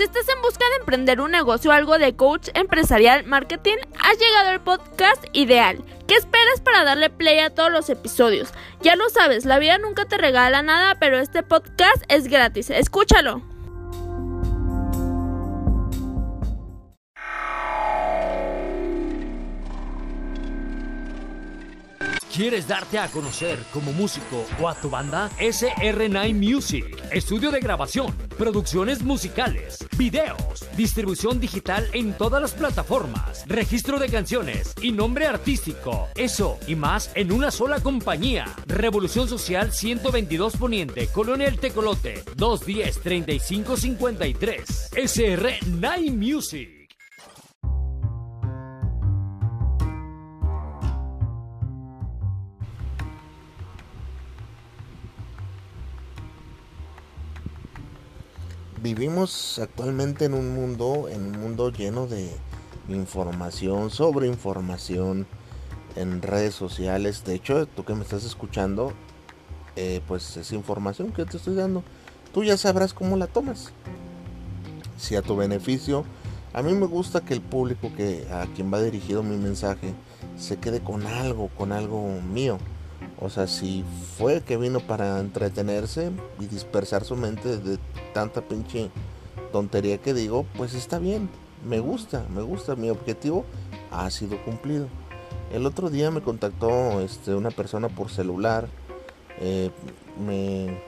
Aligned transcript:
Si 0.00 0.04
estás 0.04 0.30
en 0.34 0.40
busca 0.40 0.64
de 0.70 0.76
emprender 0.76 1.20
un 1.20 1.30
negocio 1.30 1.70
o 1.70 1.74
algo 1.74 1.98
de 1.98 2.16
coach 2.16 2.48
empresarial 2.54 3.26
marketing, 3.26 3.76
has 4.02 4.18
llegado 4.18 4.48
al 4.48 4.62
podcast 4.62 5.22
ideal. 5.34 5.84
¿Qué 6.08 6.14
esperas 6.14 6.62
para 6.64 6.84
darle 6.84 7.10
play 7.10 7.38
a 7.40 7.50
todos 7.50 7.70
los 7.70 7.90
episodios? 7.90 8.48
Ya 8.80 8.96
lo 8.96 9.10
sabes, 9.10 9.44
la 9.44 9.58
vida 9.58 9.76
nunca 9.76 10.06
te 10.06 10.16
regala 10.16 10.62
nada, 10.62 10.96
pero 10.98 11.18
este 11.18 11.42
podcast 11.42 12.02
es 12.08 12.28
gratis. 12.28 12.70
Escúchalo. 12.70 13.42
¿Quieres 22.32 22.68
darte 22.68 22.96
a 23.00 23.08
conocer 23.08 23.58
como 23.72 23.92
músico 23.92 24.46
o 24.60 24.68
a 24.68 24.76
tu 24.76 24.88
banda? 24.88 25.28
SR9 25.40 26.32
Music. 26.32 26.86
Estudio 27.10 27.50
de 27.50 27.58
grabación, 27.58 28.16
producciones 28.38 29.02
musicales, 29.02 29.84
videos, 29.98 30.64
distribución 30.76 31.40
digital 31.40 31.88
en 31.92 32.12
todas 32.12 32.40
las 32.40 32.52
plataformas, 32.52 33.44
registro 33.48 33.98
de 33.98 34.08
canciones 34.08 34.74
y 34.80 34.92
nombre 34.92 35.26
artístico. 35.26 36.06
Eso 36.14 36.56
y 36.68 36.76
más 36.76 37.10
en 37.16 37.32
una 37.32 37.50
sola 37.50 37.80
compañía. 37.80 38.46
Revolución 38.64 39.28
Social 39.28 39.72
122 39.72 40.56
Poniente, 40.56 41.08
Colonia 41.08 41.48
El 41.48 41.58
Tecolote, 41.58 42.22
210 42.36 43.00
3553. 43.00 44.90
SR9 44.92 46.14
Music. 46.14 46.79
Vivimos 58.82 59.58
actualmente 59.58 60.24
en 60.24 60.34
un 60.34 60.54
mundo, 60.54 61.08
en 61.08 61.22
un 61.22 61.40
mundo 61.40 61.70
lleno 61.70 62.06
de 62.06 62.30
información, 62.88 63.90
sobre 63.90 64.26
información 64.26 65.26
en 65.96 66.22
redes 66.22 66.54
sociales. 66.54 67.24
De 67.24 67.34
hecho, 67.34 67.66
tú 67.66 67.84
que 67.84 67.94
me 67.94 68.02
estás 68.02 68.24
escuchando, 68.24 68.92
eh, 69.76 70.00
pues 70.08 70.36
es 70.36 70.52
información 70.52 71.12
que 71.12 71.24
te 71.24 71.36
estoy 71.36 71.54
dando. 71.54 71.82
Tú 72.32 72.44
ya 72.44 72.56
sabrás 72.56 72.94
cómo 72.94 73.16
la 73.16 73.26
tomas. 73.26 73.72
Si 74.96 75.16
a 75.16 75.22
tu 75.22 75.36
beneficio, 75.36 76.04
a 76.52 76.62
mí 76.62 76.72
me 76.72 76.86
gusta 76.86 77.20
que 77.20 77.34
el 77.34 77.40
público 77.40 77.90
que 77.96 78.26
a 78.30 78.46
quien 78.54 78.72
va 78.72 78.80
dirigido 78.80 79.22
mi 79.22 79.36
mensaje 79.36 79.94
se 80.36 80.58
quede 80.58 80.80
con 80.80 81.06
algo, 81.06 81.48
con 81.56 81.72
algo 81.72 82.20
mío 82.20 82.58
o 83.20 83.28
sea, 83.28 83.46
si 83.46 83.84
fue 84.16 84.40
que 84.40 84.56
vino 84.56 84.80
para 84.80 85.20
entretenerse 85.20 86.10
y 86.38 86.46
dispersar 86.46 87.04
su 87.04 87.16
mente 87.16 87.58
de 87.58 87.78
tanta 88.14 88.40
pinche 88.40 88.90
tontería 89.52 89.98
que 89.98 90.14
digo, 90.14 90.46
pues 90.56 90.72
está 90.72 90.98
bien. 90.98 91.28
Me 91.68 91.80
gusta, 91.80 92.24
me 92.34 92.40
gusta. 92.40 92.76
Mi 92.76 92.88
objetivo 92.88 93.44
ha 93.90 94.10
sido 94.10 94.42
cumplido. 94.44 94.88
El 95.52 95.66
otro 95.66 95.90
día 95.90 96.10
me 96.10 96.22
contactó 96.22 97.00
este, 97.00 97.34
una 97.34 97.50
persona 97.50 97.88
por 97.88 98.08
celular. 98.08 98.68
Eh, 99.38 99.70
me, 100.24 100.80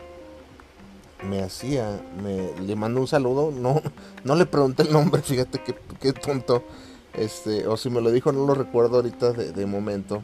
me 1.28 1.42
hacía, 1.42 2.00
me, 2.22 2.58
le 2.62 2.76
mandó 2.76 3.00
un 3.00 3.08
saludo. 3.08 3.50
No, 3.50 3.82
no 4.24 4.36
le 4.36 4.46
pregunté 4.46 4.84
el 4.84 4.92
nombre, 4.92 5.20
fíjate 5.22 5.60
qué, 6.00 6.12
tonto. 6.14 6.64
Este, 7.12 7.66
o 7.66 7.76
si 7.76 7.90
me 7.90 8.00
lo 8.00 8.10
dijo, 8.10 8.32
no 8.32 8.46
lo 8.46 8.54
recuerdo 8.54 8.96
ahorita 8.96 9.32
de 9.32 9.66
momento 9.66 10.22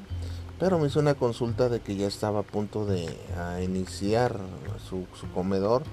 pero 0.59 0.79
me 0.79 0.89
hizo 0.89 1.01
una 1.01 1.15
consulta 1.15 1.69
de 1.69 1.81
que 1.81 1.97
ya 1.97 2.07
estaba 2.07 2.41
a 2.41 2.43
punto 2.43 2.85
de 2.85 3.09
iniciar 3.63 4.39
su, 4.89 5.07
comedor 5.33 5.85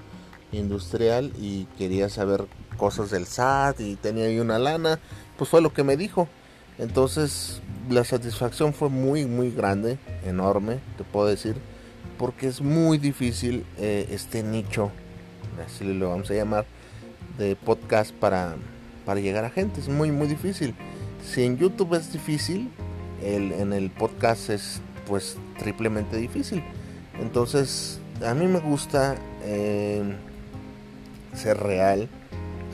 industrial 0.52 1.32
y 1.38 1.64
quería 1.78 2.08
saber 2.08 2.46
cosas 2.76 3.10
del 3.10 3.26
SAT 3.26 3.80
y 3.80 3.96
tenía 3.96 4.24
ahí 4.26 4.40
una 4.40 4.58
lana. 4.58 4.98
Pues 5.36 5.50
fue 5.50 5.60
lo 5.60 5.72
que 5.72 5.84
me 5.84 5.96
dijo. 5.96 6.28
Entonces 6.78 7.62
la 7.88 8.04
satisfacción 8.04 8.74
fue 8.74 8.90
muy 8.90 9.24
muy 9.24 9.50
grande, 9.50 9.98
enorme, 10.24 10.80
te 10.98 11.04
puedo 11.04 11.26
decir, 11.26 11.56
porque 12.18 12.48
es 12.48 12.60
muy 12.60 12.98
difícil 12.98 13.64
eh, 13.78 14.08
este 14.10 14.42
nicho, 14.42 14.90
así 15.64 15.84
lo 15.84 16.10
vamos 16.10 16.30
a 16.30 16.34
llamar, 16.34 16.66
de 17.38 17.56
podcast 17.56 18.12
para, 18.12 18.56
para 19.06 19.20
llegar 19.20 19.44
a 19.46 19.50
gente. 19.50 19.80
Es 19.80 19.88
muy 19.88 20.10
muy 20.10 20.26
difícil. 20.26 20.74
Si 21.24 21.44
en 21.44 21.56
YouTube 21.56 21.94
es 21.94 22.12
difícil, 22.12 22.70
en 23.22 23.72
el 23.72 23.90
podcast 23.90 24.50
es 24.50 24.80
pues 25.06 25.36
triplemente 25.58 26.16
difícil. 26.16 26.62
Entonces, 27.20 28.00
a 28.24 28.34
mí 28.34 28.46
me 28.46 28.60
gusta 28.60 29.16
eh, 29.42 30.02
ser 31.34 31.58
real, 31.58 32.08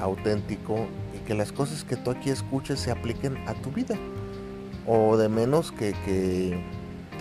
auténtico 0.01 0.87
y 1.15 1.19
que 1.27 1.35
las 1.35 1.53
cosas 1.53 1.85
que 1.85 1.97
tú 1.97 2.11
aquí 2.11 2.31
escuches 2.31 2.81
se 2.81 2.91
apliquen 2.91 3.37
a 3.47 3.55
tu 3.55 3.71
vida. 3.71 3.97
O 4.87 5.17
de 5.17 5.29
menos 5.29 5.71
que, 5.71 5.95
que, 6.05 6.61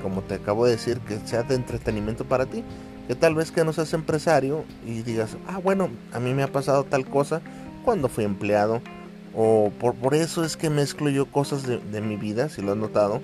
como 0.02 0.22
te 0.22 0.36
acabo 0.36 0.66
de 0.66 0.72
decir, 0.72 1.00
que 1.02 1.20
sea 1.26 1.44
de 1.44 1.56
entretenimiento 1.56 2.26
para 2.26 2.48
ti. 2.48 2.64
Que 3.08 3.16
tal 3.16 3.36
vez 3.36 3.52
que 3.52 3.64
no 3.64 3.74
seas 3.74 3.94
empresario 3.94 4.64
y 4.86 5.02
digas, 5.02 5.38
ah, 5.48 5.59
bueno, 5.59 5.90
a 6.14 6.20
mí 6.20 6.34
me 6.34 6.44
ha 6.44 6.52
pasado 6.52 6.86
tal 6.86 7.06
cosa 7.06 7.42
cuando 7.84 8.08
fui 8.08 8.24
empleado 8.24 8.82
o 9.36 9.72
por, 9.80 9.96
por 9.96 10.14
eso 10.14 10.44
es 10.44 10.58
que 10.58 10.69
mezclo 10.69 11.09
yo 11.09 11.25
cosas 11.25 11.64
de, 11.66 12.02
mi 12.02 12.18
vida, 12.18 12.50
si 12.50 12.62
lo 12.62 12.72
has 12.72 12.78
notado, 12.78 13.22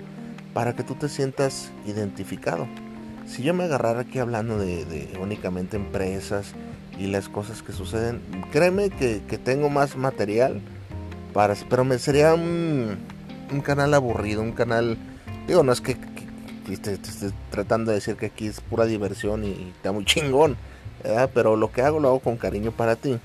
para 0.53 0.73
que 0.73 0.83
tú 0.83 0.95
te 0.95 1.09
sientas 1.09 1.71
identificado. 1.85 2.67
Si 3.25 3.43
yo 3.43 3.53
me 3.53 3.65
agarrara 3.65 4.01
aquí 4.01 4.19
hablando 4.19 4.57
de, 4.57 5.17
únicamente 5.21 5.75
empresas 5.75 6.53
y 6.97 7.07
las 7.07 7.27
cosas 7.27 7.61
que 7.61 7.73
suceden, 7.73 8.21
créeme 8.51 8.89
que, 8.89 9.19
tengo 9.37 9.69
más 9.69 9.97
material 9.97 10.61
para, 11.33 11.55
pero 11.69 11.83
me 11.83 11.99
sería 11.99 12.33
un, 12.33 12.97
un 13.51 13.61
canal 13.61 13.93
aburrido, 13.93 14.41
un 14.41 14.53
canal, 14.53 14.97
digo, 15.45 15.61
no 15.63 15.73
es 15.73 15.81
que, 15.81 15.95
te, 15.95 16.93
esté 16.93 17.31
tratando 17.51 17.91
de 17.91 17.95
decir 17.95 18.15
que 18.15 18.27
aquí 18.27 18.47
es 18.47 18.61
pura 18.61 18.85
diversión 18.85 19.43
y, 19.43 19.73
está 19.75 19.91
muy 19.91 20.05
chingón, 20.05 20.55
pero 21.33 21.57
lo 21.57 21.71
que 21.71 21.81
hago 21.81 21.99
lo 21.99 22.07
hago 22.07 22.19
con 22.19 22.37
cariño 22.37 22.71
para 22.71 22.95
ti 22.95 23.19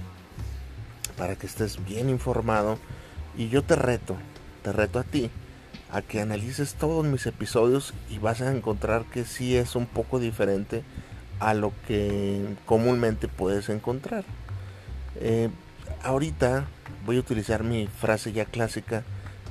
para 1.16 1.36
que 1.36 1.46
estés 1.46 1.84
bien 1.84 2.08
informado. 2.08 2.78
Y 3.36 3.48
yo 3.48 3.62
te 3.62 3.76
reto, 3.76 4.16
te 4.62 4.72
reto 4.72 4.98
a 4.98 5.04
ti, 5.04 5.30
a 5.90 6.02
que 6.02 6.20
analices 6.20 6.74
todos 6.74 7.04
mis 7.04 7.26
episodios 7.26 7.94
y 8.10 8.18
vas 8.18 8.40
a 8.40 8.50
encontrar 8.52 9.04
que 9.04 9.24
sí 9.24 9.56
es 9.56 9.76
un 9.76 9.86
poco 9.86 10.18
diferente 10.18 10.82
a 11.40 11.54
lo 11.54 11.72
que 11.86 12.56
comúnmente 12.66 13.28
puedes 13.28 13.68
encontrar. 13.68 14.24
Eh, 15.16 15.50
ahorita 16.02 16.66
voy 17.04 17.16
a 17.16 17.20
utilizar 17.20 17.64
mi 17.64 17.86
frase 17.86 18.32
ya 18.32 18.44
clásica. 18.44 19.02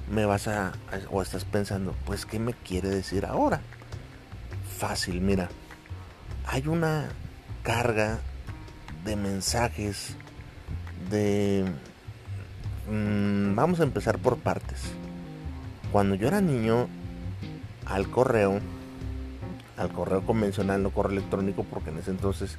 Me 0.10 0.26
vas 0.26 0.48
a, 0.48 0.74
o 1.10 1.22
estás 1.22 1.46
pensando, 1.46 1.96
pues, 2.06 2.26
¿qué 2.26 2.40
me 2.40 2.54
quiere 2.54 2.90
decir 2.90 3.26
ahora? 3.26 3.62
Fácil, 4.78 5.22
mira. 5.22 5.50
Hay 6.46 6.68
una 6.68 7.10
carga 7.64 8.20
de 9.06 9.16
mensajes 9.16 10.16
de... 11.10 11.66
Mm, 12.90 13.56
vamos 13.56 13.80
a 13.80 13.84
empezar 13.84 14.18
por 14.20 14.38
partes. 14.38 14.82
Cuando 15.92 16.16
yo 16.16 16.28
era 16.28 16.42
niño, 16.42 16.88
al 17.86 18.10
correo, 18.10 18.60
al 19.78 19.90
correo 19.92 20.22
convencional, 20.26 20.84
no 20.84 20.92
correo 20.92 21.18
electrónico, 21.18 21.64
porque 21.64 21.90
en 21.90 21.98
ese 21.98 22.12
entonces 22.12 22.58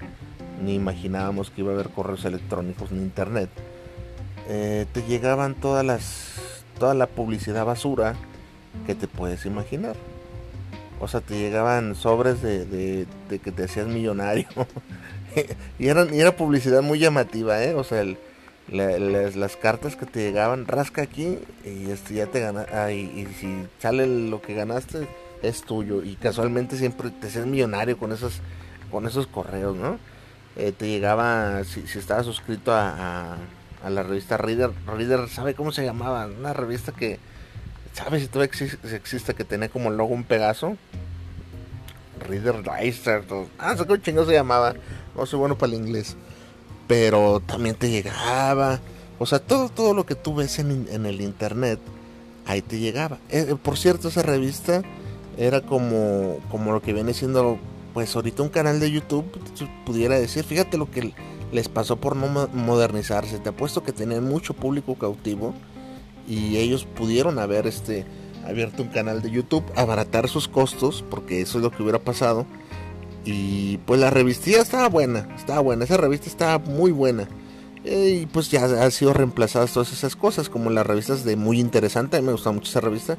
ni 0.63 0.75
imaginábamos 0.75 1.51
que 1.51 1.63
iba 1.63 1.73
a 1.73 1.75
haber 1.75 1.91
correos 1.91 2.25
electrónicos 2.25 2.93
ni 2.93 3.01
internet, 3.03 3.51
eh, 4.49 4.87
te 4.93 5.03
llegaban 5.03 5.55
todas 5.55 5.85
las, 5.85 6.65
toda 6.79 6.95
la 6.95 7.07
publicidad 7.07 7.65
basura 7.65 8.15
que 8.87 8.95
te 8.95 9.09
puedes 9.09 9.47
imaginar. 9.47 9.97
O 11.01 11.09
sea, 11.09 11.21
te 11.21 11.39
llegaban 11.39 11.95
sobres 11.95 12.43
de, 12.43 12.65
de, 12.65 13.39
que 13.41 13.51
te 13.51 13.65
hacías 13.65 13.87
millonario. 13.89 14.47
y, 15.79 15.89
eran, 15.89 16.15
y 16.15 16.21
era 16.21 16.37
publicidad 16.37 16.83
muy 16.83 16.99
llamativa, 16.99 17.63
¿eh? 17.65 17.75
O 17.75 17.83
sea, 17.83 18.03
el, 18.03 18.19
las, 18.69 19.57
cartas 19.57 19.97
que 19.97 20.07
te 20.07 20.21
llegaban, 20.21 20.67
rasca 20.67 21.03
aquí 21.03 21.39
y 21.65 21.91
este 21.91 22.15
ya 22.15 22.27
te 22.27 22.41
gana, 22.41 22.67
ah, 22.73 22.91
y, 22.91 23.27
si 23.39 23.67
sale 23.81 24.07
lo 24.07 24.41
que 24.41 24.55
ganaste 24.55 25.09
es 25.43 25.63
tuyo. 25.63 26.03
Y 26.03 26.17
casualmente 26.17 26.77
siempre 26.77 27.11
te 27.11 27.27
haces 27.27 27.47
millonario 27.47 27.99
con 27.99 28.13
esos 28.13 28.41
con 28.91 29.07
esos 29.07 29.27
correos, 29.27 29.77
¿no? 29.77 29.99
Eh, 30.57 30.73
te 30.77 30.87
llegaba 30.87 31.65
si, 31.65 31.87
si 31.87 31.99
estabas 31.99 32.27
suscrito 32.27 32.73
a, 32.75 33.39
la 33.89 34.03
revista 34.03 34.37
Reader, 34.37 34.71
Reader 34.87 35.29
sabe 35.29 35.55
cómo 35.55 35.73
se 35.73 35.85
llamaba, 35.85 36.27
una 36.27 36.53
revista 36.53 36.93
que 36.93 37.19
sabes 37.95 38.23
si 38.23 38.29
todavía 38.29 38.53
existe, 38.53 38.95
existe 38.95 39.35
que 39.35 39.45
tenía 39.45 39.69
como 39.71 39.91
logo 39.91 40.15
un 40.15 40.25
Pegaso. 40.25 40.77
Reader 42.21 42.63
Reister, 42.63 43.25
ah, 43.59 43.77
sé 43.77 43.85
cómo 43.85 43.97
chingo 43.97 44.25
se 44.25 44.33
llamaba, 44.33 44.75
no 45.17 45.27
soy 45.27 45.41
bueno 45.41 45.59
para 45.59 45.73
el 45.73 45.79
inglés 45.79 46.17
pero 46.93 47.41
también 47.41 47.75
te 47.75 47.89
llegaba. 47.89 48.79
O 49.19 49.25
sea, 49.25 49.39
todo, 49.39 49.71
todo 49.71 49.95
lo 49.95 50.05
que 50.05 50.15
tú 50.15 50.35
ves 50.35 50.59
en, 50.59 51.07
el 51.07 51.23
internet, 51.23 51.81
ahí 52.45 52.61
te 52.61 52.79
llegaba. 52.81 53.17
Eh, 53.31 53.47
eh, 53.49 53.55
por 53.55 53.79
cierto, 53.79 54.09
esa 54.09 54.21
revista 54.21 54.83
era 55.39 55.63
como, 55.63 56.39
como 56.51 56.71
lo 56.71 56.83
que 56.83 56.93
viene 56.93 57.15
siendo, 57.15 57.59
pues 57.95 58.15
ahorita 58.15 58.43
un 58.43 58.51
canal 58.51 58.79
de 58.79 58.91
YouTube, 58.91 59.25
pudiera 59.87 60.21
decir, 60.21 60.45
fíjate 60.45 60.77
lo 60.77 60.91
que, 60.91 61.15
les 61.51 61.71
pasó 61.71 61.97
por 61.97 62.15
no 62.15 62.29
modernizarse. 62.53 63.39
Te 63.39 63.49
apuesto 63.49 63.83
que 63.83 63.93
tenían 63.93 64.29
mucho 64.29 64.53
público 64.53 64.95
cautivo 64.95 65.55
y 66.29 66.59
ellos 66.59 66.85
pudieron 66.85 67.39
haber 67.39 67.67
este 67.67 68.05
abierto 68.47 68.83
un 68.83 68.91
canal 68.91 69.23
de 69.23 69.31
YouTube, 69.31 69.65
abaratar 69.77 70.29
sus 70.29 70.47
costos, 70.47 71.03
porque 71.09 71.41
eso 71.41 71.57
es 71.57 71.65
lo 71.65 71.71
que 71.71 71.83
hubiera 71.83 72.01
pasado. 72.01 72.45
Y 73.25 73.79
pues 73.79 74.01
la 74.01 74.11
revistilla 74.11 74.61
estaba 74.61 74.89
buena, 74.89 75.29
estaba 75.37 75.61
buena, 75.61 75.85
esa 75.85 75.97
revista 75.97 76.27
estaba 76.27 76.59
muy 76.59 76.91
buena. 76.91 77.29
Eh, 77.85 78.21
y 78.23 78.27
pues 78.27 78.51
ya 78.51 78.65
han 78.65 78.91
sido 78.91 79.13
reemplazadas 79.13 79.73
todas 79.73 79.93
esas 79.93 80.17
cosas, 80.17 80.49
como 80.49 80.71
las 80.71 80.87
revistas 80.87 81.25
de 81.25 81.37
muy 81.37 81.59
interesante, 81.61 82.17
a 82.17 82.21
mí 82.21 82.27
me 82.27 82.33
gusta 82.33 82.53
mucho 82.53 82.71
esa 82.71 82.81
revista, 82.81 83.19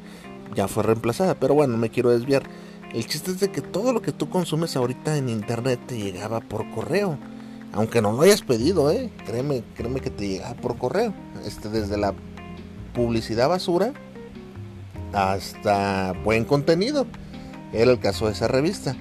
ya 0.56 0.68
fue 0.68 0.84
reemplazada, 0.84 1.36
pero 1.36 1.54
bueno, 1.54 1.78
me 1.78 1.90
quiero 1.90 2.10
desviar. 2.12 2.44
El 2.94 3.08
chiste 3.08 3.32
es 3.32 3.40
de 3.40 3.52
que 3.52 3.62
todo 3.62 3.92
lo 3.92 4.02
que 4.02 4.12
tú 4.12 4.30
consumes 4.30 4.76
ahorita 4.76 5.18
en 5.18 5.28
internet 5.28 5.80
te 5.88 5.98
llegaba 5.98 6.42
por 6.42 6.70
correo. 6.72 7.18
Aunque 7.72 8.04
no 8.04 8.12
lo 8.12 8.22
hayas 8.22 8.44
pedido, 8.44 8.92
eh. 8.92 9.12
Créeme, 9.26 9.64
créeme 9.76 10.00
que 10.00 10.12
te 10.12 10.28
llegaba 10.28 10.54
por 10.54 10.78
correo. 10.78 11.12
Este, 11.44 11.70
desde 11.70 11.98
la 11.98 12.14
publicidad 12.94 13.50
basura 13.50 13.94
hasta 15.12 16.14
buen 16.24 16.46
contenido. 16.46 17.08
Era 17.72 17.92
el 17.92 18.00
caso 18.00 18.28
de 18.28 18.34
esa 18.34 18.48
revista. 18.48 18.96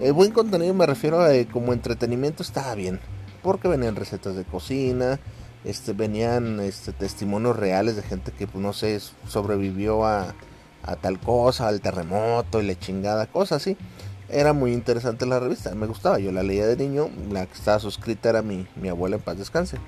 El 0.00 0.14
buen 0.14 0.30
contenido 0.30 0.72
me 0.72 0.86
refiero 0.86 1.20
a 1.20 1.30
como 1.52 1.72
entretenimiento 1.72 2.42
estaba 2.42 2.74
bien. 2.74 3.00
Porque 3.42 3.68
venían 3.68 3.96
recetas 3.96 4.34
de 4.34 4.44
cocina, 4.44 5.18
este, 5.64 5.92
venían 5.92 6.60
este, 6.60 6.92
testimonios 6.92 7.56
reales 7.56 7.96
de 7.96 8.02
gente 8.02 8.32
que, 8.32 8.46
pues, 8.46 8.62
no 8.62 8.72
sé, 8.72 9.00
sobrevivió 9.28 10.06
a, 10.06 10.34
a 10.82 10.96
tal 10.96 11.18
cosa, 11.20 11.68
al 11.68 11.80
terremoto 11.80 12.60
y 12.60 12.66
la 12.66 12.78
chingada, 12.78 13.26
cosas 13.26 13.62
así. 13.62 13.76
Era 14.28 14.52
muy 14.52 14.72
interesante 14.72 15.26
la 15.26 15.40
revista, 15.40 15.74
me 15.74 15.86
gustaba, 15.86 16.18
yo 16.18 16.32
la 16.32 16.42
leía 16.42 16.66
de 16.66 16.76
niño, 16.76 17.10
la 17.30 17.46
que 17.46 17.54
estaba 17.54 17.80
suscrita 17.80 18.28
era 18.30 18.42
mi, 18.42 18.66
mi 18.76 18.88
abuela 18.88 19.16
en 19.16 19.22
paz 19.22 19.38
descanse. 19.38 19.78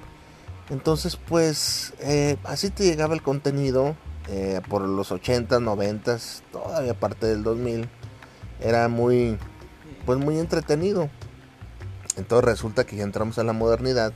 Entonces, 0.69 1.17
pues, 1.17 1.95
eh, 2.01 2.37
así 2.45 2.71
te 2.71 2.85
llegaba 2.85 3.15
el 3.15 3.23
contenido 3.23 3.95
eh, 4.29 4.61
por 4.69 4.83
los 4.83 5.13
80, 5.13 5.61
90, 5.61 6.19
todavía 6.51 6.95
parte 6.95 7.27
del 7.27 7.43
2000. 7.43 7.89
Era 8.61 8.89
muy, 8.89 9.39
pues, 10.05 10.19
muy 10.19 10.39
entretenido. 10.39 11.09
Entonces 12.17 12.45
resulta 12.45 12.85
que 12.85 12.97
ya 12.97 13.05
entramos 13.05 13.39
a 13.39 13.45
la 13.45 13.53
modernidad 13.53 14.13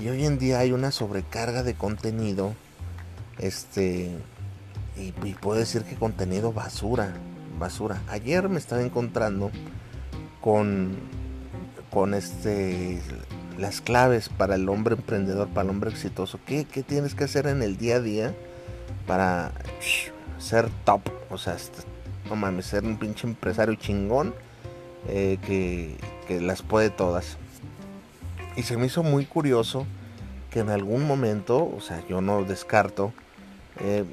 y 0.00 0.08
hoy 0.08 0.24
en 0.24 0.38
día 0.38 0.58
hay 0.58 0.72
una 0.72 0.90
sobrecarga 0.90 1.62
de 1.62 1.74
contenido, 1.74 2.54
este, 3.38 4.10
y, 4.96 5.12
puedo 5.34 5.58
decir 5.58 5.82
que 5.82 5.96
contenido 5.96 6.52
basura, 6.52 7.12
basura. 7.58 8.02
Ayer 8.08 8.48
me 8.48 8.58
estaba 8.58 8.82
encontrando 8.82 9.50
con, 10.40 10.96
con 11.90 12.14
este, 12.14 13.00
las 13.58 13.80
claves 13.80 14.28
para 14.28 14.56
el 14.56 14.68
hombre 14.68 14.96
emprendedor, 14.96 15.48
para 15.48 15.64
el 15.64 15.70
hombre 15.70 15.90
exitoso. 15.90 16.38
¿Qué, 16.44 16.64
tienes 16.64 17.14
que 17.14 17.24
hacer 17.24 17.46
en 17.46 17.62
el 17.62 17.76
día 17.76 17.96
a 17.96 18.00
día 18.00 18.34
para 19.06 19.52
ser 20.38 20.68
top? 20.84 21.02
O 21.30 21.38
sea, 21.38 21.54
este, 21.54 21.82
no 22.28 22.36
mames, 22.36 22.66
ser 22.66 22.84
un 22.84 22.98
pinche 22.98 23.26
empresario 23.26 23.74
chingón 23.76 24.34
eh, 25.08 25.38
que, 25.46 26.40
las 26.40 26.62
puede 26.62 26.90
todas. 26.90 27.36
Y 28.56 28.62
se 28.62 28.76
me 28.76 28.86
hizo 28.86 29.02
muy 29.02 29.26
curioso 29.26 29.86
que 30.50 30.60
en 30.60 30.70
algún 30.70 31.06
momento, 31.06 31.70
o 31.76 31.80
sea, 31.80 32.02
yo 32.08 32.20
no 32.20 32.44
descarto, 32.44 33.12
eh, 33.80 34.04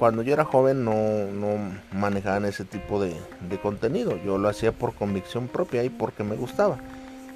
cuando 0.00 0.22
yo 0.22 0.32
era 0.32 0.46
joven 0.46 0.82
no, 0.82 0.94
no 0.94 1.72
manejaban 1.92 2.46
ese 2.46 2.64
tipo 2.64 3.02
de, 3.02 3.14
contenido. 3.62 4.16
Yo 4.24 4.38
lo 4.38 4.48
hacía 4.48 4.72
por 4.72 4.94
convicción 4.94 5.46
propia 5.46 5.84
y 5.84 5.90
porque 5.90 6.24
me 6.24 6.36
gustaba. 6.36 6.78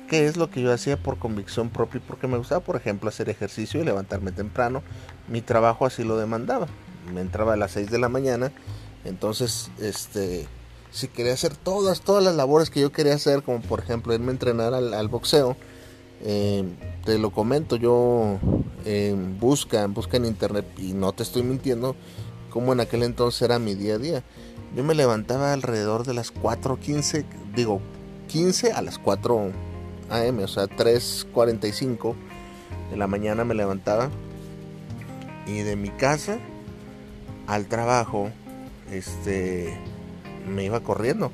¿Qué 0.08 0.26
es 0.26 0.38
lo 0.38 0.48
que 0.48 0.62
yo 0.62 0.72
hacía 0.72 0.96
por 0.96 1.18
convicción 1.18 1.68
propia 1.68 1.98
y 1.98 2.00
porque 2.00 2.26
me 2.26 2.38
gustaba? 2.38 2.62
Por 2.62 2.76
ejemplo, 2.76 3.10
hacer 3.10 3.28
ejercicio 3.28 3.82
y 3.82 3.84
levantarme 3.84 4.32
temprano. 4.32 4.82
Mi 5.28 5.42
trabajo 5.42 5.84
así 5.84 6.04
lo 6.04 6.16
demandaba. 6.16 6.66
Me 7.12 7.20
entraba 7.20 7.52
a 7.52 7.56
las 7.56 7.72
6 7.72 7.90
de 7.90 7.98
la 7.98 8.08
mañana. 8.08 8.50
Entonces, 9.04 9.70
este, 9.78 10.46
si 10.94 11.08
quería 11.08 11.32
hacer 11.32 11.56
todas, 11.56 12.02
todas 12.02 12.22
las 12.22 12.36
labores 12.36 12.70
que 12.70 12.80
yo 12.80 12.92
quería 12.92 13.14
hacer, 13.14 13.42
como 13.42 13.60
por 13.60 13.80
ejemplo 13.80 14.14
irme 14.14 14.28
a 14.28 14.30
entrenar 14.30 14.74
al, 14.74 15.08
boxeo, 15.08 15.56
eh, 16.22 16.64
te 17.04 17.18
lo 17.18 17.32
comento, 17.32 17.74
yo 17.74 18.38
eh, 18.84 19.12
busca, 19.40 19.88
busca 19.88 20.18
en 20.18 20.24
internet 20.24 20.64
y 20.78 20.92
no 20.92 21.12
te 21.12 21.24
estoy 21.24 21.42
mintiendo, 21.42 21.96
como 22.48 22.72
en 22.72 22.78
aquel 22.78 23.02
entonces 23.02 23.42
era 23.42 23.58
mi 23.58 23.74
día 23.74 23.94
a 23.94 23.98
día. 23.98 24.22
Yo 24.76 24.84
me 24.84 24.94
levantaba 24.94 25.52
alrededor 25.52 26.06
de 26.06 26.14
las 26.14 26.32
4.15, 26.32 27.24
digo 27.56 27.80
15 28.28 28.72
a 28.72 28.80
las 28.80 29.00
4 29.00 29.50
am, 30.10 30.38
o 30.38 30.48
sea 30.48 30.66
3.45 30.66 32.14
de 32.92 32.96
la 32.96 33.08
mañana 33.08 33.44
me 33.44 33.54
levantaba 33.54 34.10
y 35.48 35.58
de 35.58 35.74
mi 35.74 35.88
casa 35.88 36.38
al 37.48 37.66
trabajo, 37.66 38.30
este, 38.92 39.76
me 40.46 40.64
iba 40.64 40.80
corriendo. 40.80 41.30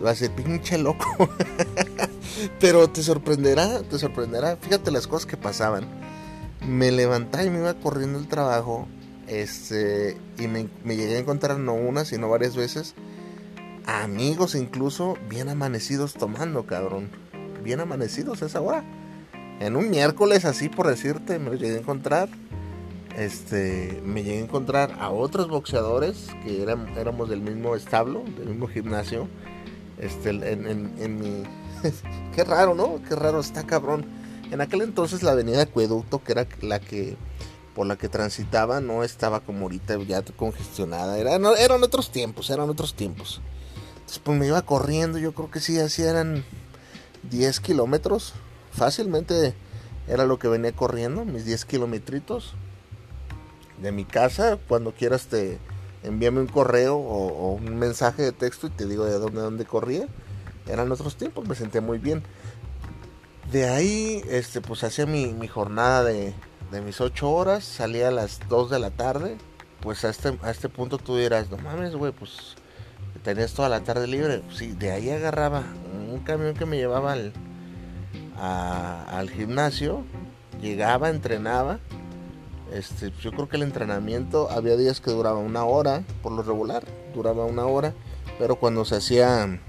Iba 0.00 0.10
a 0.10 0.14
ser 0.14 0.30
pinche 0.30 0.78
loco. 0.78 1.06
Pero 2.60 2.88
te 2.88 3.02
sorprenderá, 3.02 3.82
te 3.82 3.98
sorprenderá. 3.98 4.56
Fíjate 4.56 4.90
las 4.90 5.06
cosas 5.06 5.26
que 5.26 5.36
pasaban. 5.36 5.86
Me 6.66 6.90
levantaba 6.92 7.44
y 7.44 7.50
me 7.50 7.58
iba 7.58 7.74
corriendo 7.74 8.18
el 8.18 8.28
trabajo 8.28 8.88
este, 9.26 10.16
y 10.38 10.46
me, 10.46 10.68
llegué 10.84 11.16
a 11.16 11.20
encontrar 11.20 11.58
no 11.58 11.74
una, 11.74 12.04
sino 12.04 12.28
varias 12.28 12.56
veces. 12.56 12.94
Amigos 13.86 14.54
incluso 14.54 15.16
bien 15.28 15.48
amanecidos 15.48 16.14
tomando, 16.14 16.66
cabrón. 16.66 17.10
Bien 17.62 17.80
amanecidos 17.80 18.42
a 18.42 18.46
esa 18.46 18.60
hora. 18.60 18.84
En 19.60 19.76
un 19.76 19.90
miércoles 19.90 20.44
así 20.44 20.68
por 20.68 20.86
decirte, 20.86 21.38
me 21.38 21.50
llegué 21.56 21.76
a 21.76 21.80
encontrar. 21.80 22.28
Este, 23.16 24.02
me 24.04 24.22
llegué 24.22 24.40
a 24.40 24.44
encontrar 24.44 24.96
a 25.00 25.10
otros 25.10 25.48
boxeadores 25.48 26.28
que 26.44 26.62
éramos 26.62 27.30
del 27.30 27.40
mismo 27.40 27.74
establo, 27.74 28.22
del 28.38 28.50
mismo 28.50 28.68
gimnasio. 28.68 29.26
Este, 29.96 30.28
en, 30.30 31.18
mi. 31.18 31.42
Qué 32.34 32.44
raro, 32.44 32.74
¿no? 32.74 33.00
Qué 33.08 33.16
raro, 33.16 33.40
está 33.40 33.64
cabrón. 33.64 34.04
En 34.50 34.60
aquel 34.60 34.82
entonces 34.82 35.22
la 35.22 35.32
avenida 35.32 35.62
Acueducto, 35.62 36.22
que 36.22 36.32
era 36.32 36.46
la 36.60 36.78
que 36.78 37.16
por 37.74 37.86
la 37.86 37.96
que 37.96 38.08
transitaba 38.08 38.80
no 38.80 39.02
estaba 39.02 39.40
como 39.40 39.62
ahorita 39.62 39.98
ya 40.02 40.22
congestionada. 40.22 41.18
Eran 41.18 41.82
otros 41.82 42.10
tiempos, 42.10 42.50
eran 42.50 42.68
otros 42.68 42.94
tiempos. 42.94 43.40
Entonces 43.94 44.18
pues 44.18 44.38
me 44.38 44.46
iba 44.46 44.60
corriendo, 44.62 45.18
yo 45.18 45.32
creo 45.32 45.50
que 45.50 45.60
sí, 45.60 45.78
así 45.78 46.02
eran 46.02 46.44
10 47.30 47.60
kilómetros. 47.60 48.34
Fácilmente 48.72 49.54
era 50.06 50.26
lo 50.26 50.38
que 50.38 50.48
venía 50.48 50.72
corriendo, 50.72 51.24
mis 51.24 51.46
10 51.46 51.64
kilometritos. 51.64 52.54
De 53.80 53.92
mi 53.92 54.04
casa, 54.04 54.58
cuando 54.68 54.92
quieras 54.92 55.26
te 55.26 55.58
envíame 56.02 56.40
un 56.40 56.46
correo 56.46 56.96
o, 56.96 57.52
un 57.52 57.76
mensaje 57.78 58.22
de 58.22 58.32
texto 58.32 58.68
y 58.68 58.70
te 58.70 58.86
digo 58.86 59.04
de 59.04 59.18
dónde, 59.18 59.40
dónde 59.40 59.64
corría. 59.64 60.06
Eran 60.66 60.90
otros 60.90 61.16
tiempos, 61.16 61.46
me 61.46 61.54
senté 61.54 61.80
muy 61.80 61.98
bien. 61.98 62.22
De 63.50 63.68
ahí, 63.68 64.22
este, 64.28 64.60
pues 64.60 64.82
hacía 64.82 65.06
mi, 65.06 65.32
mi 65.32 65.46
jornada 65.46 66.04
de, 66.04 66.34
de 66.70 66.80
mis 66.80 67.00
8 67.00 67.30
horas, 67.30 67.64
salía 67.64 68.08
a 68.08 68.10
las 68.10 68.40
2 68.48 68.70
de 68.70 68.78
la 68.78 68.90
tarde. 68.90 69.36
Pues 69.80 70.04
a 70.04 70.10
este, 70.10 70.36
a 70.42 70.50
este 70.50 70.68
punto 70.68 70.98
tú 70.98 71.16
dirás, 71.16 71.50
no 71.50 71.58
mames, 71.58 71.94
güey, 71.94 72.12
pues 72.12 72.56
tenías 73.22 73.52
toda 73.52 73.68
la 73.68 73.82
tarde 73.82 74.06
libre. 74.06 74.42
Sí, 74.52 74.72
de 74.72 74.90
ahí 74.90 75.10
agarraba 75.10 75.62
un 76.10 76.20
camión 76.20 76.54
que 76.54 76.66
me 76.66 76.76
llevaba 76.76 77.12
al, 77.12 77.32
al 78.38 79.30
gimnasio, 79.30 80.04
llegaba, 80.60 81.10
entrenaba. 81.10 81.78
Este, 82.72 83.12
yo 83.20 83.30
creo 83.32 83.48
que 83.48 83.56
el 83.56 83.62
entrenamiento 83.62 84.50
había 84.50 84.76
días 84.76 85.00
que 85.00 85.10
duraba 85.10 85.38
una 85.38 85.64
hora, 85.64 86.02
por 86.22 86.32
lo 86.32 86.42
regular, 86.42 86.84
duraba 87.14 87.44
una 87.44 87.66
hora, 87.66 87.94
pero 88.38 88.56
cuando 88.56 88.84
se 88.84 88.96
hacía 88.96 89.60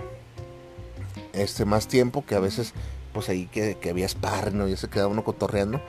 este 1.34 1.66
más 1.66 1.88
tiempo, 1.88 2.26
que 2.26 2.36
a 2.36 2.40
veces 2.40 2.74
pues 3.14 3.30
ahí 3.30 3.48
que, 3.48 3.78
había 3.90 4.08
sparring, 4.08 4.68
y 4.68 4.76
se 4.78 4.90
quedaba 4.90 5.10
uno 5.10 5.24
cotorreando, 5.24 5.82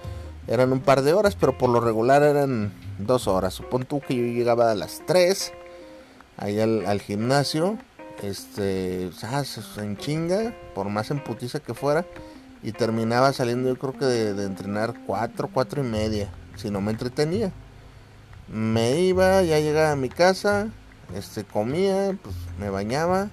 eran 0.46 0.72
un 0.72 0.80
par 0.80 1.02
de 1.02 1.12
horas, 1.12 1.36
pero 1.38 1.58
por 1.58 1.68
lo 1.68 1.80
regular 1.80 2.22
eran 2.22 2.72
dos 2.98 3.28
horas. 3.28 3.54
Supón 3.54 3.84
tú 3.84 4.00
que 4.00 4.14
yo 4.14 4.22
llegaba 4.22 4.70
a 4.70 4.74
las 4.74 5.02
3 5.06 5.52
ahí 6.38 6.58
al, 6.60 7.00
gimnasio, 7.00 7.76
este, 8.22 9.10
ah, 9.22 9.42
en 9.76 9.96
chinga, 9.98 10.54
por 10.74 10.88
más 10.88 11.10
en 11.10 11.22
putiza 11.22 11.60
que 11.60 11.74
fuera, 11.74 12.06
y 12.62 12.72
terminaba 12.72 13.32
saliendo 13.32 13.68
yo 13.68 13.78
creo 13.78 13.92
que 13.92 14.06
de, 14.06 14.44
entrenar 14.44 14.94
4, 15.06 15.50
4 15.52 15.84
y 15.84 15.86
media, 15.86 16.30
si 16.58 16.70
no 16.70 16.80
me 16.80 16.90
entretenía. 16.90 17.52
Me 18.48 19.00
iba, 19.00 19.42
ya 19.42 19.58
llegaba 19.60 19.92
a 19.92 19.96
mi 19.96 20.08
casa, 20.08 20.68
este, 21.14 21.44
comía, 21.44 22.16
pues 22.22 22.34
me 22.58 22.70
bañaba, 22.70 23.30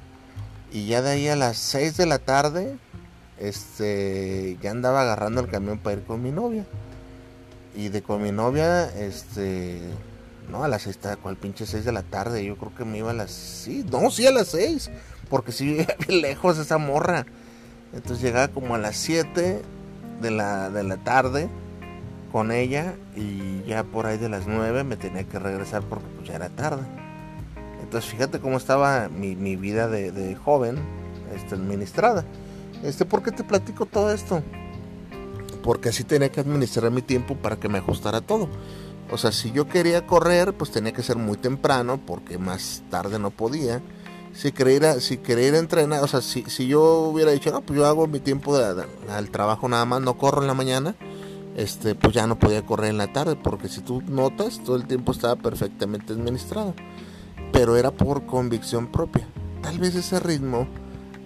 y 0.72 0.88
ya 0.88 1.02
de 1.02 1.12
ahí 1.12 1.28
a 1.28 1.36
las 1.36 1.58
6 1.58 1.98
de 1.98 2.06
la 2.06 2.20
tarde, 2.20 2.78
este, 3.40 4.58
ya 4.62 4.72
andaba 4.72 5.02
agarrando 5.02 5.42
el 5.42 5.48
camión 5.48 5.80
para 5.80 5.98
ir 5.98 6.04
con 6.04 6.22
mi 6.22 6.32
novia. 6.32 6.66
Y 7.76 7.90
de 7.90 8.02
con 8.02 8.22
mi 8.22 8.32
novia, 8.32 8.86
este. 8.98 9.82
No, 10.50 10.64
a 10.64 10.68
las 10.68 10.84
6, 10.84 11.00
cual 11.22 11.36
pinche 11.36 11.66
6 11.66 11.84
de 11.84 11.92
la 11.92 12.04
tarde. 12.04 12.46
Yo 12.46 12.56
creo 12.58 12.74
que 12.76 12.86
me 12.86 13.00
iba 13.00 13.12
a 13.12 13.14
las. 13.14 13.32
Sí, 13.32 13.86
no, 13.92 14.10
sí, 14.12 14.26
a 14.28 14.32
las 14.32 14.50
6. 14.50 14.92
Porque 15.30 15.52
sí 15.52 15.66
vivía 15.66 15.96
bien 16.08 16.22
lejos 16.22 16.58
esa 16.58 16.78
morra. 16.78 17.26
Entonces 17.94 18.24
llegaba 18.24 18.48
como 18.50 18.76
a 18.76 18.78
las 18.78 18.96
7. 18.96 19.62
de 20.22 20.32
la, 20.32 20.70
de 20.70 20.84
la 20.84 20.98
tarde 20.98 21.50
con 22.32 22.52
ella 22.52 22.96
y 23.16 23.64
ya 23.68 23.84
por 23.84 24.06
ahí 24.06 24.18
de 24.18 24.30
las 24.30 24.48
9 24.48 24.84
me 24.84 24.98
tenía 24.98 25.24
que 25.24 25.40
regresar 25.40 25.84
porque 25.84 26.06
pues 26.16 26.28
ya 26.28 26.36
era 26.36 26.50
tarde. 26.50 26.84
Entonces 27.82 28.10
fíjate 28.10 28.40
cómo 28.40 28.58
estaba 28.58 29.10
mi, 29.10 29.56
vida 29.56 29.88
de, 29.88 30.36
joven 30.36 30.78
este, 31.36 31.56
administrada. 31.56 32.26
Este, 32.84 33.06
¿Por 33.06 33.24
qué 33.24 33.32
te 33.32 33.44
platico 33.44 33.86
todo 33.86 34.12
esto? 34.12 34.42
Porque 35.64 35.90
así 35.90 36.04
tenía 36.04 36.30
que 36.30 36.40
administrar 36.40 36.92
mi 36.92 37.02
tiempo 37.02 37.36
para 37.36 37.58
que 37.58 37.70
me 37.70 37.78
ajustara 37.78 38.22
todo. 38.22 38.50
O 39.12 39.18
sea, 39.18 39.32
si 39.32 39.52
yo 39.52 39.68
quería 39.68 40.08
correr, 40.08 40.54
pues 40.54 40.72
tenía 40.72 40.92
que 40.92 41.04
ser 41.04 41.18
muy 41.18 41.38
temprano 41.38 42.00
porque 42.06 42.38
más 42.38 42.84
tarde 42.90 43.20
no 43.20 43.30
podía. 43.30 43.82
Si 44.34 44.52
quería, 44.52 45.00
si 45.00 45.18
quería 45.18 45.58
entrenar, 45.58 46.04
o 46.04 46.08
sea, 46.08 46.22
si, 46.22 46.44
si 46.48 46.68
yo 46.68 46.84
hubiera 47.02 47.32
dicho, 47.32 47.52
no, 47.52 47.62
pues 47.62 47.78
yo 47.78 47.86
hago 47.86 48.08
mi 48.08 48.20
tiempo 48.20 48.58
de, 48.58 48.84
al 49.10 49.30
trabajo 49.30 49.70
nada 49.70 49.86
más, 49.86 50.02
no 50.02 50.18
corro 50.18 50.42
en 50.42 50.48
la 50.48 50.54
mañana, 50.54 50.96
este, 51.56 51.96
pues 51.96 52.14
ya 52.14 52.28
no 52.28 52.38
podía 52.38 52.66
correr 52.66 52.90
en 52.90 52.98
la 52.98 53.12
tarde, 53.14 53.36
porque 53.36 53.70
si 53.70 53.82
tú 53.82 54.02
notas, 54.08 54.62
todo 54.64 54.76
el 54.76 54.88
tiempo 54.88 55.12
estaba 55.12 55.36
perfectamente 55.36 56.14
administrado. 56.14 56.74
Pero 57.52 57.78
era 57.78 57.92
por 57.92 58.26
convicción 58.26 58.88
propia. 58.88 59.28
Tal 59.62 59.80
vez 59.80 59.96
ese 59.96 60.20
ritmo 60.20 60.68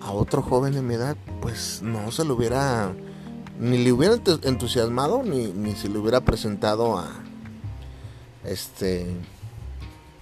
a 0.01 0.11
otro 0.11 0.41
joven 0.41 0.73
de 0.73 0.81
mi 0.81 0.95
edad, 0.95 1.17
pues 1.41 1.81
no 1.81 2.11
se 2.11 2.23
lo 2.23 2.35
hubiera, 2.35 2.93
ni 3.59 3.77
le 3.77 3.91
hubiera 3.91 4.15
entusiasmado, 4.43 5.23
ni, 5.23 5.47
ni 5.47 5.75
se 5.75 5.89
le 5.89 5.97
hubiera 5.97 6.21
presentado 6.21 6.97
a, 6.97 7.09
este, 8.45 9.07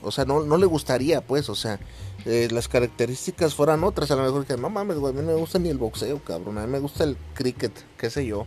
o 0.01 0.11
sea, 0.11 0.25
no, 0.25 0.43
no 0.43 0.57
le 0.57 0.65
gustaría, 0.65 1.21
pues, 1.21 1.49
o 1.49 1.55
sea, 1.55 1.79
eh, 2.25 2.47
las 2.51 2.67
características 2.67 3.55
fueran 3.55 3.83
otras. 3.83 4.11
A 4.11 4.15
lo 4.15 4.23
mejor 4.23 4.45
que 4.45 4.57
no 4.57 4.69
mames, 4.69 4.97
güey, 4.97 5.13
a 5.13 5.15
mí 5.15 5.21
no 5.21 5.33
me 5.33 5.39
gusta 5.39 5.59
ni 5.59 5.69
el 5.69 5.77
boxeo, 5.77 6.23
cabrón. 6.23 6.57
A 6.57 6.65
mí 6.65 6.71
me 6.71 6.79
gusta 6.79 7.03
el 7.03 7.17
cricket, 7.33 7.71
qué 7.97 8.09
sé 8.09 8.25
yo. 8.25 8.45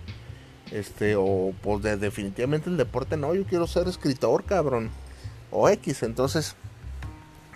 Este, 0.71 1.17
o 1.17 1.53
pues 1.63 1.83
definitivamente 1.83 2.71
el 2.71 2.77
deporte 2.77 3.17
no, 3.17 3.35
yo 3.35 3.45
quiero 3.45 3.67
ser 3.67 3.89
escritor, 3.89 4.45
cabrón. 4.45 4.91
O 5.51 5.69
X, 5.69 6.03
entonces, 6.03 6.55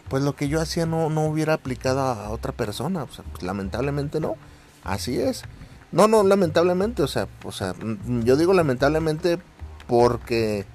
pues 0.09 0.23
lo 0.23 0.35
que 0.35 0.49
yo 0.49 0.61
hacía 0.61 0.87
no, 0.87 1.11
no 1.11 1.27
hubiera 1.27 1.55
aplicado 1.55 2.01
a 2.01 2.31
otra 2.31 2.53
persona. 2.53 3.05
O 3.05 3.09
sea, 3.09 3.25
pues 3.31 3.43
lamentablemente 3.43 4.21
no. 4.21 4.37
Así 4.83 5.19
es. 5.19 5.45
No, 5.93 6.09
no, 6.09 6.25
lamentablemente, 6.25 7.03
o 7.03 7.07
sea, 7.07 7.29
o 7.45 7.53
sea, 7.53 7.75
yo 8.25 8.37
digo 8.37 8.53
lamentablemente 8.53 9.39
porque 9.87 10.67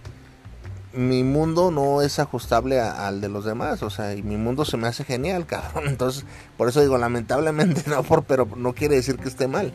mi 0.94 1.24
mundo 1.24 1.72
no 1.72 2.02
es 2.02 2.20
ajustable 2.20 2.80
al 2.80 3.22
de 3.22 3.30
los 3.30 3.46
demás, 3.46 3.84
o 3.84 3.90
sea, 3.90 4.16
y 4.16 4.24
mi 4.24 4.38
mundo 4.38 4.66
se 4.66 4.78
me 4.78 4.88
hace 4.88 5.04
genial, 5.04 5.46
cabrón. 5.46 5.84
Entonces, 5.88 6.26
por 6.58 6.70
eso 6.70 6.82
digo, 6.82 6.98
lamentablemente 6.98 7.84
no, 7.88 8.04
por, 8.04 8.24
pero 8.24 8.48
no 8.56 8.74
quiere 8.74 8.96
decir 8.96 9.18
que 9.18 9.28
esté 9.28 9.48
mal. 9.48 9.74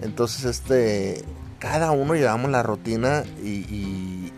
Entonces, 0.00 0.44
este, 0.44 1.24
cada 1.58 1.90
uno 1.90 2.14
llevamos 2.14 2.50
la 2.50 2.62
rutina 2.62 3.24
y, 3.42 4.32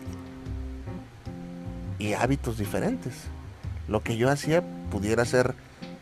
hábitos 2.17 2.57
diferentes. 2.57 3.13
Lo 3.87 4.03
que 4.03 4.17
yo 4.17 4.29
hacía 4.29 4.63
pudiera 4.89 5.23
ser 5.25 5.55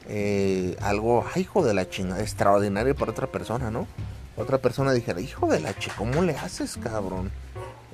eh, 0.07 0.75
algo, 0.81 1.23
hijo 1.35 1.63
de 1.63 1.73
la 1.73 1.89
chingada, 1.89 2.21
extraordinario 2.21 2.95
para 2.95 3.11
otra 3.11 3.27
persona, 3.27 3.69
¿no? 3.69 3.87
Otra 4.35 4.57
persona 4.57 4.91
dijera, 4.91 5.21
hijo 5.21 5.47
de 5.47 5.59
la 5.59 5.77
chingada, 5.77 5.97
¿cómo 5.97 6.21
le 6.23 6.35
haces, 6.35 6.77
cabrón? 6.81 7.31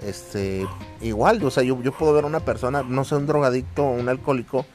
este 0.03 0.67
igual 1.01 1.44
o 1.44 1.51
sea 1.51 1.63
yo, 1.63 1.82
yo 1.82 1.91
puedo 1.91 2.13
ver 2.13 2.25
a 2.25 2.27
una 2.27 2.41
persona 2.41 2.84
no 2.84 3.03
sé 3.03 3.15
un 3.15 3.27
drogadicto 3.27 3.86
o 3.86 3.91
un 3.91 4.10
alcohólico 4.10 4.65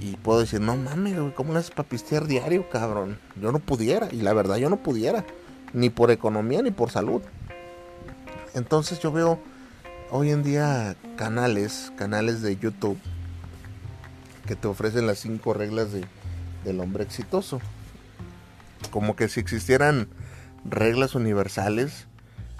y 0.00 0.16
puedo 0.16 0.40
decir 0.40 0.60
no 0.60 0.76
mames 0.76 1.18
güey 1.18 1.32
cómo 1.34 1.52
le 1.52 1.58
haces 1.58 1.72
para 1.72 1.88
pistear 1.88 2.26
diario 2.26 2.68
cabrón 2.70 3.18
yo 3.40 3.52
no 3.52 3.58
pudiera 3.58 4.08
y 4.12 4.22
la 4.22 4.32
verdad 4.32 4.56
yo 4.56 4.70
no 4.70 4.76
pudiera 4.76 5.24
ni 5.72 5.90
por 5.90 6.10
economía 6.10 6.62
ni 6.62 6.70
por 6.70 6.90
salud 6.90 7.22
entonces 8.54 9.00
yo 9.00 9.12
veo 9.12 9.40
hoy 10.10 10.30
en 10.30 10.42
día 10.42 10.96
canales 11.16 11.92
canales 11.96 12.42
de 12.42 12.56
YouTube 12.56 12.98
que 14.46 14.56
te 14.56 14.66
ofrecen 14.68 15.06
las 15.06 15.18
cinco 15.18 15.54
reglas 15.54 15.92
de, 15.92 16.04
del 16.64 16.80
hombre 16.80 17.04
exitoso 17.04 17.60
como 18.90 19.16
que 19.16 19.28
si 19.28 19.40
existieran 19.40 20.08
reglas 20.64 21.14
universales 21.14 22.08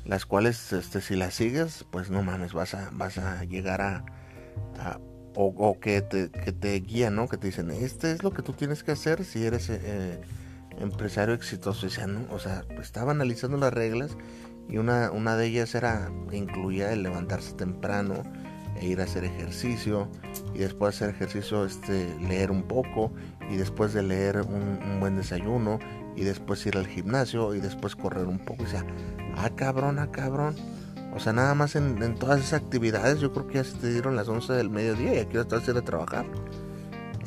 las 0.04 0.26
cuales 0.26 0.73
este, 0.73 1.00
si 1.00 1.14
las 1.14 1.35
sigues, 1.35 1.85
pues 1.90 2.11
no 2.11 2.23
mames, 2.23 2.52
vas 2.52 2.75
a, 2.75 2.90
vas 2.92 3.18
a 3.18 3.44
llegar 3.44 3.80
a, 3.80 4.04
o, 5.35 5.78
que, 5.80 6.02
te, 6.02 6.30
que 6.30 6.52
te 6.52 6.75
guían, 6.80 7.14
¿no? 7.14 7.28
Que 7.28 7.37
te 7.37 7.47
dicen, 7.47 7.70
este 7.70 8.12
es 8.12 8.23
lo 8.23 8.32
que 8.32 8.42
tú 8.42 8.52
tienes 8.52 8.82
que 8.82 8.92
hacer 8.92 9.25
si 9.25 9.44
eres 9.44 9.70
eh, 9.70 10.20
empresario 10.78 11.35
exitoso. 11.35 11.87
O 11.87 11.90
sea, 11.90 12.06
sea, 12.38 12.64
estaba 12.80 13.12
analizando 13.12 13.56
las 13.56 13.73
reglas 13.73 14.16
y 14.70 14.78
una, 14.78 15.10
una 15.10 15.36
de 15.36 15.46
ellas 15.46 15.74
era, 15.74 16.10
incluía 16.32 16.92
el 16.92 17.02
levantarse 17.02 17.54
temprano 17.54 18.22
e 18.76 18.86
ir 18.86 19.00
a 19.00 19.04
hacer 19.04 19.24
ejercicio 19.24 20.08
y 20.54 20.58
después 20.58 20.98
de 20.98 21.06
hacer 21.06 21.14
ejercicio 21.14 21.64
este, 21.64 22.16
leer 22.20 22.50
un 22.50 22.62
poco 22.62 23.12
y 23.50 23.56
después 23.56 23.92
de 23.92 24.02
leer 24.02 24.42
un, 24.42 25.00
buen 25.00 25.16
desayuno 25.16 25.78
y 26.16 26.22
después 26.22 26.64
ir 26.66 26.76
al 26.76 26.86
gimnasio 26.86 27.54
y 27.54 27.60
después 27.60 27.96
correr 27.96 28.26
un 28.26 28.38
poco. 28.38 28.62
O 28.62 28.66
sea, 28.66 28.84
ah, 29.36 29.50
cabrón, 29.50 29.98
ah, 29.98 30.10
cabrón. 30.10 30.54
O 31.14 31.18
sea, 31.18 31.32
nada 31.32 31.54
más 31.54 31.74
en, 31.74 32.14
todas 32.14 32.40
esas 32.40 32.62
actividades, 32.62 33.18
yo 33.18 33.32
creo 33.32 33.48
que 33.48 33.54
ya 33.54 33.64
se 33.64 33.76
te 33.76 33.92
dieron 33.92 34.14
las 34.14 34.28
11 34.28 34.52
del 34.52 34.70
mediodía 34.70 35.14
y 35.14 35.18
aquí 35.18 35.36
estás 35.36 35.68
a 35.68 35.82
trabajar. 35.82 36.26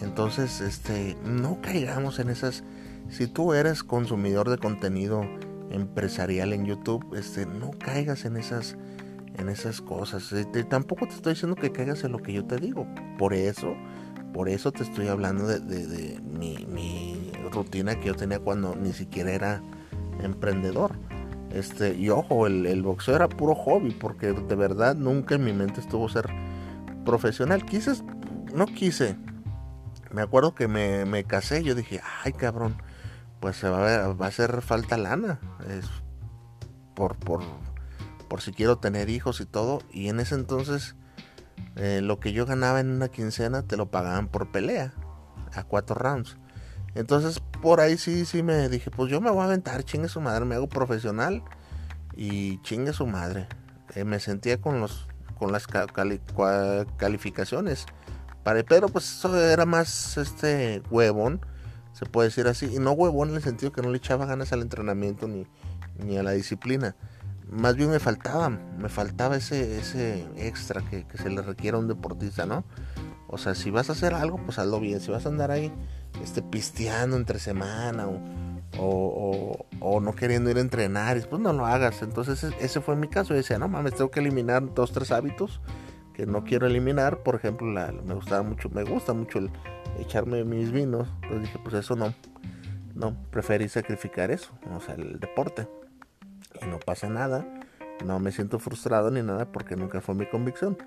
Entonces, 0.01 0.61
este, 0.61 1.17
no 1.25 1.59
caigamos 1.61 2.19
en 2.19 2.29
esas. 2.29 2.63
Si 3.09 3.27
tú 3.27 3.53
eres 3.53 3.83
consumidor 3.83 4.49
de 4.49 4.57
contenido 4.57 5.25
empresarial 5.73 6.53
en 6.53 6.65
YouTube, 6.65 7.05
este, 7.15 7.45
no 7.45 7.71
caigas 7.71 8.25
en 8.25 8.37
esas, 8.37 8.77
en 9.35 9.49
esas 9.49 9.81
cosas. 9.81 10.31
Este, 10.31 10.63
tampoco 10.63 11.07
te 11.07 11.15
estoy 11.15 11.33
diciendo 11.33 11.55
que 11.55 11.71
caigas 11.71 12.03
en 12.03 12.13
lo 12.13 12.19
que 12.19 12.33
yo 12.33 12.45
te 12.45 12.57
digo. 12.57 12.87
Por 13.17 13.33
eso, 13.33 13.75
por 14.33 14.47
eso 14.47 14.71
te 14.71 14.83
estoy 14.83 15.07
hablando 15.07 15.47
de, 15.47 16.19
mi 16.23 17.31
rutina 17.51 17.99
que 17.99 18.07
yo 18.07 18.15
tenía 18.15 18.39
cuando 18.39 18.75
ni 18.75 18.93
siquiera 18.93 19.31
era 19.31 19.61
emprendedor. 20.21 20.93
Este, 21.51 21.93
y 21.93 22.09
ojo, 22.09 22.47
el, 22.47 22.81
boxeo 22.81 23.15
era 23.15 23.29
puro 23.29 23.53
hobby, 23.53 23.91
porque 23.91 24.33
de 24.33 24.55
verdad 24.55 24.95
nunca 24.95 25.35
en 25.35 25.43
mi 25.43 25.53
mente 25.53 25.81
estuvo 25.81 26.09
ser 26.09 26.27
profesional. 27.05 27.63
Quise, 27.65 28.03
no 28.55 28.65
quise. 28.65 29.17
Me 30.11 30.21
acuerdo 30.21 30.55
que 30.55 30.67
me, 30.67 31.05
me 31.05 31.23
casé, 31.23 31.63
yo 31.63 31.75
dije, 31.75 32.01
ay 32.23 32.33
cabrón, 32.33 32.75
pues 33.43 33.57
se 33.57 33.67
va 33.67 34.05
a, 34.05 34.13
va 34.13 34.27
a 34.27 34.29
hacer 34.29 34.61
falta 34.61 34.95
lana. 34.95 35.41
Es 35.67 35.83
por, 36.95 37.17
por, 37.17 37.41
por 38.29 38.39
si 38.39 38.53
quiero 38.53 38.77
tener 38.77 39.09
hijos 39.09 39.41
y 39.41 39.45
todo. 39.45 39.81
Y 39.91 40.07
en 40.07 40.21
ese 40.21 40.35
entonces, 40.35 40.95
eh, 41.75 41.99
lo 42.01 42.21
que 42.21 42.31
yo 42.31 42.45
ganaba 42.45 42.79
en 42.79 42.89
una 42.89 43.09
quincena 43.09 43.63
te 43.63 43.75
lo 43.75 43.91
pagaban 43.91 44.29
por 44.29 44.53
pelea, 44.53 44.93
a 45.51 45.65
cuatro 45.65 45.93
rounds. 45.93 46.37
Entonces 46.95 47.41
por 47.61 47.81
ahí 47.81 47.97
sí, 47.97 48.23
sí 48.23 48.43
me 48.43 48.69
dije, 48.69 48.89
pues 48.91 49.11
yo 49.11 49.19
me 49.19 49.29
voy 49.29 49.41
a 49.41 49.47
aventar, 49.47 49.83
chingue 49.83 50.07
su 50.07 50.21
madre, 50.21 50.45
me 50.45 50.55
hago 50.55 50.69
profesional 50.69 51.43
y 52.15 52.61
chingue 52.61 52.93
su 52.93 53.07
madre. 53.07 53.49
Eh, 53.93 54.05
me 54.05 54.21
sentía 54.21 54.61
con 54.61 54.79
los 54.79 55.09
con 55.37 55.51
las 55.51 55.67
calificaciones. 55.67 57.87
pero 58.69 58.87
pues 58.87 59.17
eso 59.17 59.37
era 59.37 59.65
más 59.65 60.15
este 60.15 60.81
huevón, 60.89 61.41
se 61.93 62.05
puede 62.05 62.29
decir 62.29 62.47
así. 62.47 62.65
Y 62.73 62.79
no 62.79 62.91
huevón 62.91 63.29
en 63.29 63.35
el 63.35 63.43
sentido 63.43 63.71
que 63.71 63.81
no 63.81 63.89
le 63.89 63.97
echaba 63.97 64.25
ganas 64.25 64.51
al 64.51 64.61
entrenamiento 64.61 65.27
ni, 65.27 65.47
ni 66.05 66.17
a 66.17 66.23
la 66.23 66.31
disciplina. 66.31 66.95
Más 67.49 67.75
bien 67.75 67.91
me 67.91 67.99
faltaba, 67.99 68.49
me 68.49 68.89
faltaba 68.89 69.35
ese, 69.35 69.77
ese 69.77 70.25
extra 70.35 70.81
que, 70.81 71.05
que 71.05 71.17
se 71.17 71.29
le 71.29 71.41
requiere 71.41 71.77
a 71.77 71.79
un 71.79 71.87
deportista, 71.87 72.45
¿no? 72.45 72.63
O 73.27 73.37
sea, 73.37 73.55
si 73.55 73.71
vas 73.71 73.89
a 73.89 73.93
hacer 73.93 74.13
algo, 74.13 74.37
pues 74.37 74.59
hazlo 74.59 74.79
bien. 74.79 74.99
Si 74.99 75.11
vas 75.11 75.25
a 75.25 75.29
andar 75.29 75.51
ahí 75.51 75.71
este, 76.23 76.41
pisteando 76.41 77.17
entre 77.17 77.39
semana 77.39 78.07
o, 78.07 79.65
o, 79.79 79.99
no 79.99 80.15
queriendo 80.15 80.49
ir 80.49 80.57
a 80.57 80.61
entrenar, 80.61 81.19
pues 81.27 81.41
no 81.41 81.53
lo 81.53 81.65
hagas. 81.65 82.01
Entonces 82.01 82.43
ese 82.59 82.81
fue 82.81 82.95
mi 82.95 83.07
caso. 83.07 83.29
Yo 83.29 83.37
decía, 83.37 83.57
no 83.57 83.67
mames, 83.67 83.95
tengo 83.95 84.11
que 84.11 84.19
eliminar 84.19 84.73
dos, 84.73 84.91
tres 84.91 85.11
hábitos 85.11 85.61
que 86.13 86.25
no 86.25 86.43
quiero 86.43 86.67
eliminar. 86.67 87.23
Por 87.23 87.35
ejemplo, 87.35 87.71
la, 87.71 87.91
me 87.91 88.13
gustaba 88.13 88.43
mucho, 88.43 88.69
me 88.69 88.83
gusta 88.83 89.13
mucho 89.13 89.39
el 89.39 89.51
echarme 89.99 90.43
mis 90.43 90.71
vinos. 90.71 91.07
Entonces 91.23 91.41
dije, 91.41 91.59
pues 91.63 91.75
eso 91.75 91.95
no, 91.95 92.13
no, 92.95 93.15
preferí 93.31 93.69
sacrificar 93.69 94.31
eso, 94.31 94.51
o 94.75 94.79
sea, 94.79 94.95
el 94.95 95.19
deporte. 95.19 95.67
Y 96.61 96.65
no 96.67 96.79
pasa 96.79 97.09
nada, 97.09 97.45
no 98.05 98.19
me 98.19 98.31
siento 98.31 98.59
frustrado 98.59 99.11
ni 99.11 99.21
nada 99.21 99.51
porque 99.51 99.75
nunca 99.75 100.01
fue 100.01 100.15
mi 100.15 100.25
convicción. 100.25 100.77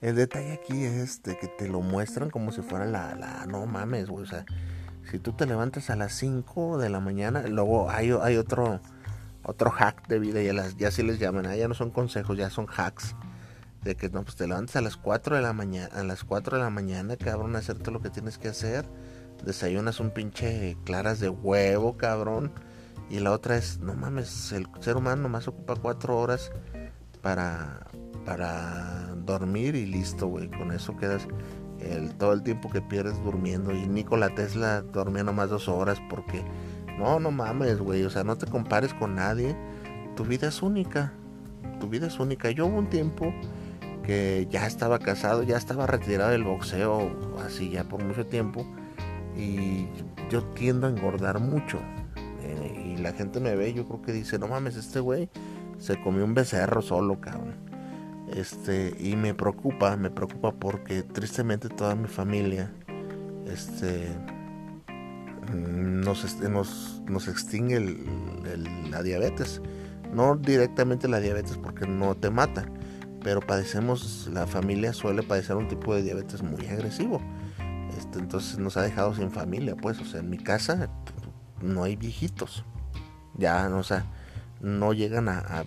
El 0.00 0.14
detalle 0.14 0.52
aquí 0.52 0.84
es 0.84 1.22
de 1.22 1.38
que 1.38 1.48
te 1.48 1.68
lo 1.68 1.80
muestran 1.80 2.30
como 2.30 2.52
si 2.52 2.62
fuera 2.62 2.84
la, 2.84 3.14
la 3.14 3.46
no 3.46 3.66
mames, 3.66 4.08
güey, 4.08 4.24
o 4.24 4.26
sea, 4.26 4.44
si 5.10 5.18
tú 5.18 5.32
te 5.32 5.46
levantas 5.46 5.90
a 5.90 5.96
las 5.96 6.12
5 6.14 6.78
de 6.78 6.90
la 6.90 7.00
mañana, 7.00 7.42
luego 7.46 7.90
hay, 7.90 8.10
hay 8.22 8.36
otro 8.36 8.80
otro 9.46 9.70
hack 9.70 10.08
de 10.08 10.18
vida, 10.18 10.42
ya, 10.42 10.52
las, 10.52 10.76
ya 10.76 10.90
sí 10.90 11.02
les 11.02 11.18
llaman, 11.18 11.54
ya 11.56 11.68
no 11.68 11.74
son 11.74 11.90
consejos, 11.90 12.36
ya 12.36 12.50
son 12.50 12.66
hacks. 12.66 13.14
De 13.86 13.94
que 13.94 14.08
no, 14.08 14.24
pues 14.24 14.34
te 14.34 14.48
levantas 14.48 14.74
a 14.74 14.80
las 14.80 14.96
4 14.96 15.36
de 15.36 15.42
la 15.42 15.52
mañana, 15.52 15.88
a 15.94 16.02
las 16.02 16.24
4 16.24 16.56
de 16.56 16.64
la 16.64 16.70
mañana, 16.70 17.16
cabrón, 17.16 17.54
hacer 17.54 17.78
todo 17.78 17.92
lo 17.92 18.02
que 18.02 18.10
tienes 18.10 18.36
que 18.36 18.48
hacer. 18.48 18.84
Desayunas 19.44 20.00
un 20.00 20.10
pinche 20.10 20.76
claras 20.82 21.20
de 21.20 21.28
huevo, 21.28 21.96
cabrón. 21.96 22.50
Y 23.08 23.20
la 23.20 23.30
otra 23.30 23.56
es, 23.56 23.78
no 23.78 23.94
mames, 23.94 24.50
el 24.50 24.66
ser 24.80 24.96
humano 24.96 25.22
nomás 25.22 25.46
ocupa 25.46 25.76
cuatro 25.76 26.18
horas 26.18 26.50
para, 27.22 27.86
para 28.24 29.14
dormir 29.24 29.76
y 29.76 29.86
listo, 29.86 30.26
güey. 30.26 30.50
Con 30.50 30.72
eso 30.72 30.96
quedas 30.96 31.28
el, 31.78 32.12
todo 32.16 32.32
el 32.32 32.42
tiempo 32.42 32.68
que 32.68 32.82
pierdes 32.82 33.22
durmiendo. 33.22 33.72
Y 33.72 33.86
Nikola 33.86 34.34
Tesla 34.34 34.82
dormía 34.82 35.22
nomás 35.22 35.48
dos 35.48 35.68
horas 35.68 36.02
porque, 36.10 36.42
no, 36.98 37.20
no 37.20 37.30
mames, 37.30 37.78
güey. 37.78 38.02
O 38.02 38.10
sea, 38.10 38.24
no 38.24 38.36
te 38.36 38.46
compares 38.46 38.92
con 38.94 39.14
nadie. 39.14 39.56
Tu 40.16 40.24
vida 40.24 40.48
es 40.48 40.60
única. 40.60 41.12
Tu 41.78 41.88
vida 41.88 42.08
es 42.08 42.18
única. 42.18 42.50
Yo 42.50 42.66
hubo 42.66 42.78
un 42.78 42.90
tiempo 42.90 43.32
que 44.06 44.46
ya 44.50 44.66
estaba 44.66 44.98
casado, 44.98 45.42
ya 45.42 45.56
estaba 45.56 45.86
retirado 45.86 46.30
del 46.30 46.44
boxeo, 46.44 47.38
así 47.44 47.70
ya 47.70 47.84
por 47.84 48.02
mucho 48.02 48.26
tiempo. 48.26 48.66
Y 49.36 49.86
yo 50.30 50.42
tiendo 50.54 50.86
a 50.86 50.90
engordar 50.90 51.40
mucho 51.40 51.78
y 52.96 52.96
la 52.96 53.12
gente 53.12 53.40
me 53.40 53.54
ve, 53.54 53.72
yo 53.74 53.86
creo 53.86 54.02
que 54.02 54.12
dice, 54.12 54.38
no 54.38 54.48
mames, 54.48 54.76
este 54.76 55.00
güey 55.00 55.28
se 55.78 56.00
comió 56.00 56.24
un 56.24 56.34
becerro 56.34 56.82
solo, 56.82 57.20
cabrón. 57.20 57.54
Este, 58.34 58.94
y 58.98 59.16
me 59.16 59.34
preocupa, 59.34 59.96
me 59.96 60.10
preocupa 60.10 60.52
porque 60.52 61.02
tristemente 61.02 61.68
toda 61.68 61.94
mi 61.94 62.08
familia, 62.08 62.72
este, 63.46 64.08
nos, 65.52 66.24
este, 66.24 66.48
nos, 66.48 67.02
nos 67.06 67.28
extingue 67.28 67.98
la 68.90 69.02
diabetes. 69.02 69.60
No 70.12 70.36
directamente 70.36 71.08
la 71.08 71.20
diabetes 71.20 71.58
porque 71.58 71.86
no 71.86 72.14
te 72.14 72.30
mata, 72.30 72.66
pero 73.26 73.40
padecemos, 73.40 74.30
la 74.32 74.46
familia 74.46 74.92
suele 74.92 75.24
padecer 75.24 75.56
un 75.56 75.66
tipo 75.66 75.92
de 75.92 76.04
diabetes 76.04 76.44
muy 76.44 76.64
agresivo. 76.68 77.20
Este, 77.98 78.20
entonces 78.20 78.60
nos 78.60 78.76
ha 78.76 78.82
dejado 78.82 79.16
sin 79.16 79.32
familia, 79.32 79.74
pues, 79.74 79.98
o 79.98 80.04
sea, 80.04 80.20
en 80.20 80.30
mi 80.30 80.38
casa 80.38 80.88
no 81.60 81.82
hay 81.82 81.96
viejitos 81.96 82.64
ya, 83.36 83.68
o 83.74 83.82
sea, 83.82 84.06
no 84.60 84.92
llegan 84.92 85.28
a, 85.28 85.64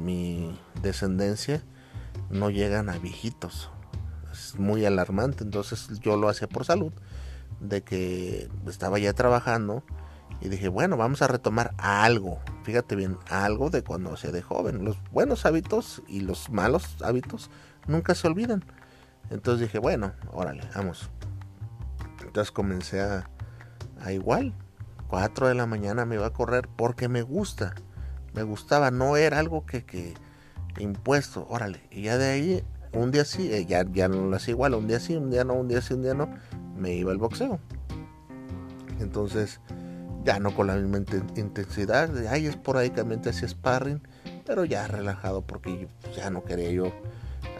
mi 0.00 0.58
descendencia, 0.80 1.62
no 2.30 2.48
llegan 2.48 2.88
a 2.88 2.96
viejitos. 2.96 3.70
Es 4.32 4.58
muy 4.58 4.86
alarmante, 4.86 5.44
entonces 5.44 6.00
yo 6.00 6.16
lo 6.16 6.30
hacía 6.30 6.48
por 6.48 6.64
salud, 6.64 6.94
de 7.60 7.82
que 7.82 8.48
estaba 8.66 8.98
ya 8.98 9.12
trabajando 9.12 9.84
y 10.40 10.48
dije, 10.48 10.68
bueno, 10.68 10.96
vamos 10.96 11.20
a 11.20 11.26
retomar 11.26 11.74
algo, 11.76 12.38
fíjate 12.68 12.96
bien, 12.96 13.16
algo 13.30 13.70
de 13.70 13.82
cuando 13.82 14.14
sea 14.18 14.30
de 14.30 14.42
joven. 14.42 14.84
Los 14.84 14.98
buenos 15.10 15.46
hábitos 15.46 16.02
y 16.06 16.20
los 16.20 16.50
malos 16.50 16.98
hábitos 17.02 17.48
nunca 17.86 18.14
se 18.14 18.26
olvidan. 18.26 18.62
Entonces 19.30 19.62
dije, 19.62 19.78
bueno, 19.78 20.12
órale, 20.32 20.60
vamos. 20.74 21.08
Entonces 22.22 22.52
comencé 22.52 23.00
a, 23.00 23.26
igual, 24.12 24.52
4 25.06 25.48
de 25.48 25.54
la 25.54 25.64
mañana 25.64 26.04
me 26.04 26.16
iba 26.16 26.26
a 26.26 26.34
correr 26.34 26.68
porque 26.76 27.08
me 27.08 27.22
gusta. 27.22 27.74
Me 28.34 28.42
gustaba, 28.42 28.90
no 28.90 29.16
era 29.16 29.38
algo 29.38 29.64
que, 29.64 29.86
que 29.86 30.12
impuesto, 30.78 31.46
órale. 31.48 31.80
Y 31.90 32.02
ya 32.02 32.18
de 32.18 32.26
ahí, 32.26 32.64
un 32.92 33.12
día 33.12 33.24
sí, 33.24 33.50
eh, 33.50 33.64
ya, 33.64 33.82
ya 33.90 34.08
no 34.08 34.26
lo 34.26 34.36
hacía 34.36 34.52
igual, 34.52 34.74
un 34.74 34.86
día 34.86 35.00
sí, 35.00 35.16
un 35.16 35.30
día 35.30 35.42
no, 35.42 35.54
un 35.54 35.68
día 35.68 35.80
sí, 35.80 35.94
un 35.94 36.02
día 36.02 36.12
no, 36.12 36.28
me 36.76 36.92
iba 36.92 37.12
al 37.12 37.18
boxeo. 37.18 37.60
Entonces, 39.00 39.58
ya 40.28 40.38
no 40.40 40.54
con 40.54 40.66
la 40.66 40.74
misma 40.74 40.98
intensidad, 41.36 42.14
ahí 42.26 42.46
esporádicamente 42.46 43.30
hacía 43.30 43.48
sparring, 43.48 44.02
pero 44.44 44.66
ya 44.66 44.86
relajado 44.86 45.40
porque 45.40 45.88
ya 46.14 46.28
no 46.28 46.44
quería 46.44 46.70
yo 46.70 46.92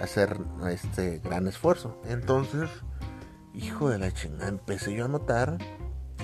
hacer 0.03 0.37
este 0.71 1.19
gran 1.21 1.49
esfuerzo. 1.49 1.99
Entonces, 2.11 2.69
hijo 3.55 3.89
de 3.89 3.99
la 3.99 4.13
chingada, 4.13 4.49
empecé 4.49 4.93
yo 4.93 5.07
a 5.07 5.09
notar 5.09 5.57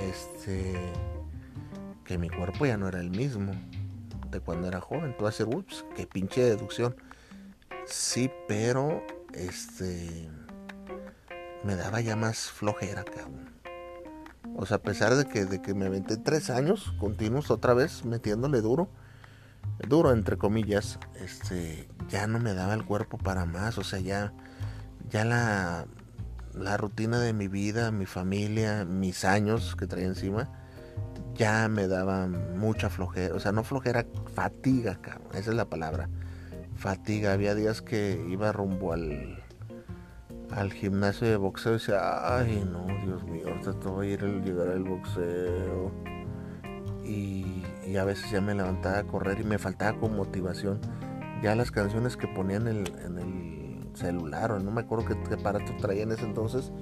este 0.06 0.74
que 2.04 2.18
mi 2.18 2.28
cuerpo 2.28 2.66
ya 2.66 2.76
no 2.76 2.88
era 2.88 3.00
el 3.00 3.08
mismo 3.08 3.52
de 4.30 4.40
cuando 4.40 4.68
era 4.68 4.82
joven. 4.82 5.16
Vas 5.18 5.40
a 5.40 5.44
decir, 5.44 5.56
ups, 5.56 5.86
qué 5.96 6.06
pinche 6.06 6.42
deducción. 6.42 6.94
Sí, 7.86 8.30
pero 8.46 9.02
este 9.32 10.28
me 11.62 11.74
daba 11.74 12.02
ya 12.02 12.16
más 12.16 12.50
flojera, 12.50 13.02
cabrón. 13.02 13.53
O 14.56 14.66
sea, 14.66 14.78
a 14.78 14.82
pesar 14.82 15.14
de 15.14 15.24
que, 15.26 15.44
de 15.44 15.60
que 15.60 15.74
me 15.74 15.86
aventé 15.86 16.16
tres 16.16 16.50
años 16.50 16.94
continuos 16.98 17.50
otra 17.50 17.74
vez 17.74 18.04
metiéndole 18.04 18.60
duro, 18.60 18.88
duro 19.88 20.12
entre 20.12 20.36
comillas, 20.36 20.98
este, 21.20 21.88
ya 22.08 22.26
no 22.26 22.38
me 22.38 22.54
daba 22.54 22.74
el 22.74 22.84
cuerpo 22.84 23.18
para 23.18 23.46
más. 23.46 23.78
O 23.78 23.84
sea, 23.84 24.00
ya, 24.00 24.32
ya 25.10 25.24
la, 25.24 25.86
la 26.54 26.76
rutina 26.76 27.18
de 27.18 27.32
mi 27.32 27.48
vida, 27.48 27.90
mi 27.90 28.06
familia, 28.06 28.84
mis 28.84 29.24
años 29.24 29.76
que 29.76 29.86
traía 29.86 30.06
encima, 30.06 30.50
ya 31.34 31.68
me 31.68 31.88
daba 31.88 32.28
mucha 32.28 32.88
flojera, 32.90 33.34
o 33.34 33.40
sea, 33.40 33.52
no 33.52 33.64
flojera, 33.64 34.06
fatiga, 34.34 35.00
cabrón, 35.00 35.28
esa 35.34 35.50
es 35.50 35.56
la 35.56 35.68
palabra, 35.68 36.08
fatiga. 36.76 37.32
Había 37.32 37.54
días 37.54 37.82
que 37.82 38.24
iba 38.28 38.52
rumbo 38.52 38.92
al, 38.92 39.43
al 40.54 40.72
gimnasio 40.72 41.28
de 41.28 41.36
boxeo 41.36 41.72
y 41.72 41.74
decía, 41.74 42.36
ay 42.36 42.64
no, 42.70 42.86
Dios 43.04 43.24
mío, 43.24 43.48
ahorita 43.48 43.78
te 43.78 43.88
voy 43.88 44.08
a 44.08 44.10
ir 44.12 44.22
al 44.22 44.42
llegar 44.42 44.68
al 44.68 44.84
boxeo. 44.84 45.92
Y, 47.04 47.64
y, 47.86 47.96
a 47.96 48.04
veces 48.04 48.30
ya 48.30 48.40
me 48.40 48.54
levantaba 48.54 48.98
a 48.98 49.04
correr 49.04 49.40
y 49.40 49.44
me 49.44 49.58
faltaba 49.58 49.98
con 49.98 50.16
motivación. 50.16 50.80
Ya 51.42 51.54
las 51.54 51.70
canciones 51.70 52.16
que 52.16 52.26
ponían 52.28 52.66
en 52.66 52.86
el, 52.86 52.98
en 53.04 53.18
el 53.18 53.96
celular, 53.96 54.52
o 54.52 54.60
no 54.60 54.70
me 54.70 54.80
acuerdo 54.80 55.06
qué, 55.06 55.22
qué 55.28 55.34
aparato 55.34 55.76
traía 55.78 56.04
en 56.04 56.12
ese 56.12 56.24
entonces, 56.24 56.72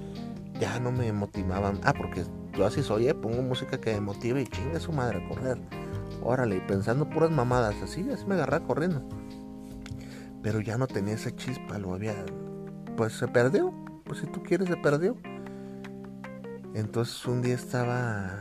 ya 0.60 0.78
no 0.78 0.92
me 0.92 1.12
motivaban. 1.12 1.80
Ah, 1.82 1.92
porque 1.92 2.24
yo 2.52 2.66
así 2.66 2.82
soy, 2.82 3.08
¿eh? 3.08 3.14
pongo 3.14 3.42
música 3.42 3.80
que 3.80 3.94
me 3.94 4.00
motive 4.00 4.42
y 4.42 4.46
chinga 4.46 4.78
su 4.78 4.92
madre 4.92 5.24
a 5.24 5.28
correr. 5.28 5.58
Órale, 6.22 6.56
y 6.56 6.60
pensando 6.60 7.08
puras 7.08 7.30
mamadas, 7.30 7.74
así, 7.82 8.08
así 8.10 8.24
me 8.26 8.34
agarraba 8.34 8.64
corriendo. 8.64 9.02
Pero 10.42 10.60
ya 10.60 10.78
no 10.78 10.86
tenía 10.86 11.14
esa 11.14 11.34
chispa, 11.34 11.78
lo 11.78 11.94
había. 11.94 12.14
Pues 12.96 13.14
se 13.14 13.28
perdió, 13.28 13.72
pues 14.04 14.20
si 14.20 14.26
tú 14.26 14.42
quieres, 14.42 14.68
se 14.68 14.76
perdió. 14.76 15.16
Entonces 16.74 17.24
un 17.26 17.42
día 17.42 17.54
estaba. 17.54 18.40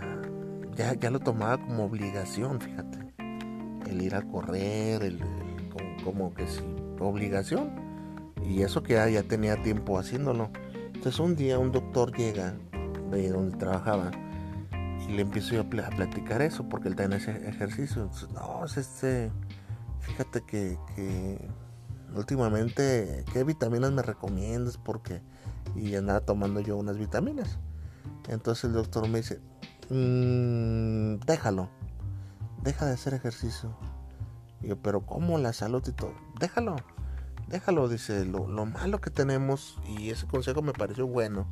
Ya, 0.75 0.93
ya 0.93 1.09
lo 1.11 1.19
tomaba 1.19 1.57
como 1.57 1.85
obligación, 1.85 2.59
fíjate. 2.59 2.99
El 3.89 4.01
ir 4.01 4.15
a 4.15 4.21
correr, 4.21 5.03
el, 5.03 5.19
como, 6.03 6.33
que 6.33 6.47
sí, 6.47 6.63
obligación. 6.99 7.71
Y 8.43 8.63
eso 8.63 8.81
que 8.83 8.93
ya, 8.93 9.07
ya 9.09 9.23
tenía 9.23 9.61
tiempo 9.61 9.99
haciéndolo. 9.99 10.49
Entonces 10.93 11.19
un 11.19 11.35
día 11.35 11.59
un 11.59 11.71
doctor 11.71 12.15
llega 12.15 12.53
de 13.11 13.29
donde 13.29 13.57
trabajaba 13.57 14.11
y 15.07 15.11
le 15.13 15.21
empiezo 15.23 15.55
yo 15.55 15.61
a 15.61 15.69
platicar 15.69 16.41
eso 16.41 16.67
porque 16.69 16.87
él 16.87 16.95
también 16.95 17.21
hace 17.21 17.47
ejercicio. 17.47 18.09
no, 18.33 18.65
este, 18.65 19.31
fíjate 19.99 20.41
que, 20.41 20.77
últimamente, 22.15 23.25
¿qué 23.33 23.43
vitaminas 23.43 23.91
me 23.91 24.01
recomiendas? 24.01 24.77
Porque, 24.77 25.21
y 25.75 25.95
andaba 25.95 26.21
tomando 26.21 26.59
yo 26.59 26.77
unas 26.77 26.97
vitaminas. 26.97 27.57
Entonces 28.27 28.65
el 28.65 28.73
doctor 28.73 29.07
me 29.07 29.19
dice, 29.19 29.39
mmm, 29.89 31.19
déjalo, 31.25 31.69
deja 32.63 32.85
de 32.85 32.93
hacer 32.93 33.13
ejercicio. 33.13 33.75
Y 34.61 34.67
yo, 34.67 34.77
pero 34.77 35.05
¿cómo 35.05 35.37
la 35.37 35.53
salud 35.53 35.83
y 35.87 35.91
todo? 35.91 36.13
Déjalo, 36.39 36.75
déjalo, 37.47 37.89
dice, 37.89 38.25
lo, 38.25 38.47
lo 38.47 38.65
malo 38.65 39.01
que 39.01 39.09
tenemos, 39.09 39.79
y 39.87 40.09
ese 40.09 40.27
consejo 40.27 40.61
me 40.61 40.73
pareció 40.73 41.07
bueno 41.07 41.47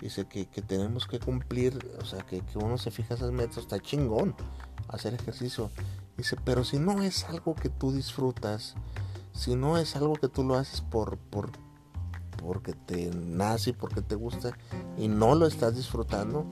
Dice 0.00 0.26
que, 0.26 0.46
tenemos 0.62 1.06
que 1.08 1.18
cumplir, 1.18 1.76
o 2.00 2.04
sea, 2.04 2.20
que, 2.20 2.42
uno 2.54 2.78
se 2.78 2.92
fija 2.92 3.14
esas 3.14 3.32
metas, 3.32 3.58
está 3.58 3.80
chingón 3.80 4.34
hacer 4.88 5.14
ejercicio. 5.14 5.70
Dice, 6.16 6.36
pero 6.44 6.62
si 6.62 6.78
no 6.78 7.02
es 7.02 7.24
algo 7.24 7.54
que 7.56 7.68
tú 7.68 7.92
disfrutas, 7.92 8.74
si 9.38 9.54
no 9.54 9.78
es 9.78 9.94
algo 9.94 10.14
que 10.14 10.28
tú 10.28 10.42
lo 10.42 10.56
haces 10.56 10.80
por, 10.80 11.16
por 11.16 11.52
porque 12.44 12.72
te 12.72 13.10
nace, 13.14 13.72
porque 13.72 14.02
te 14.02 14.16
gusta 14.16 14.50
y 14.96 15.06
no 15.06 15.34
lo 15.34 15.46
estás 15.46 15.76
disfrutando, 15.76 16.44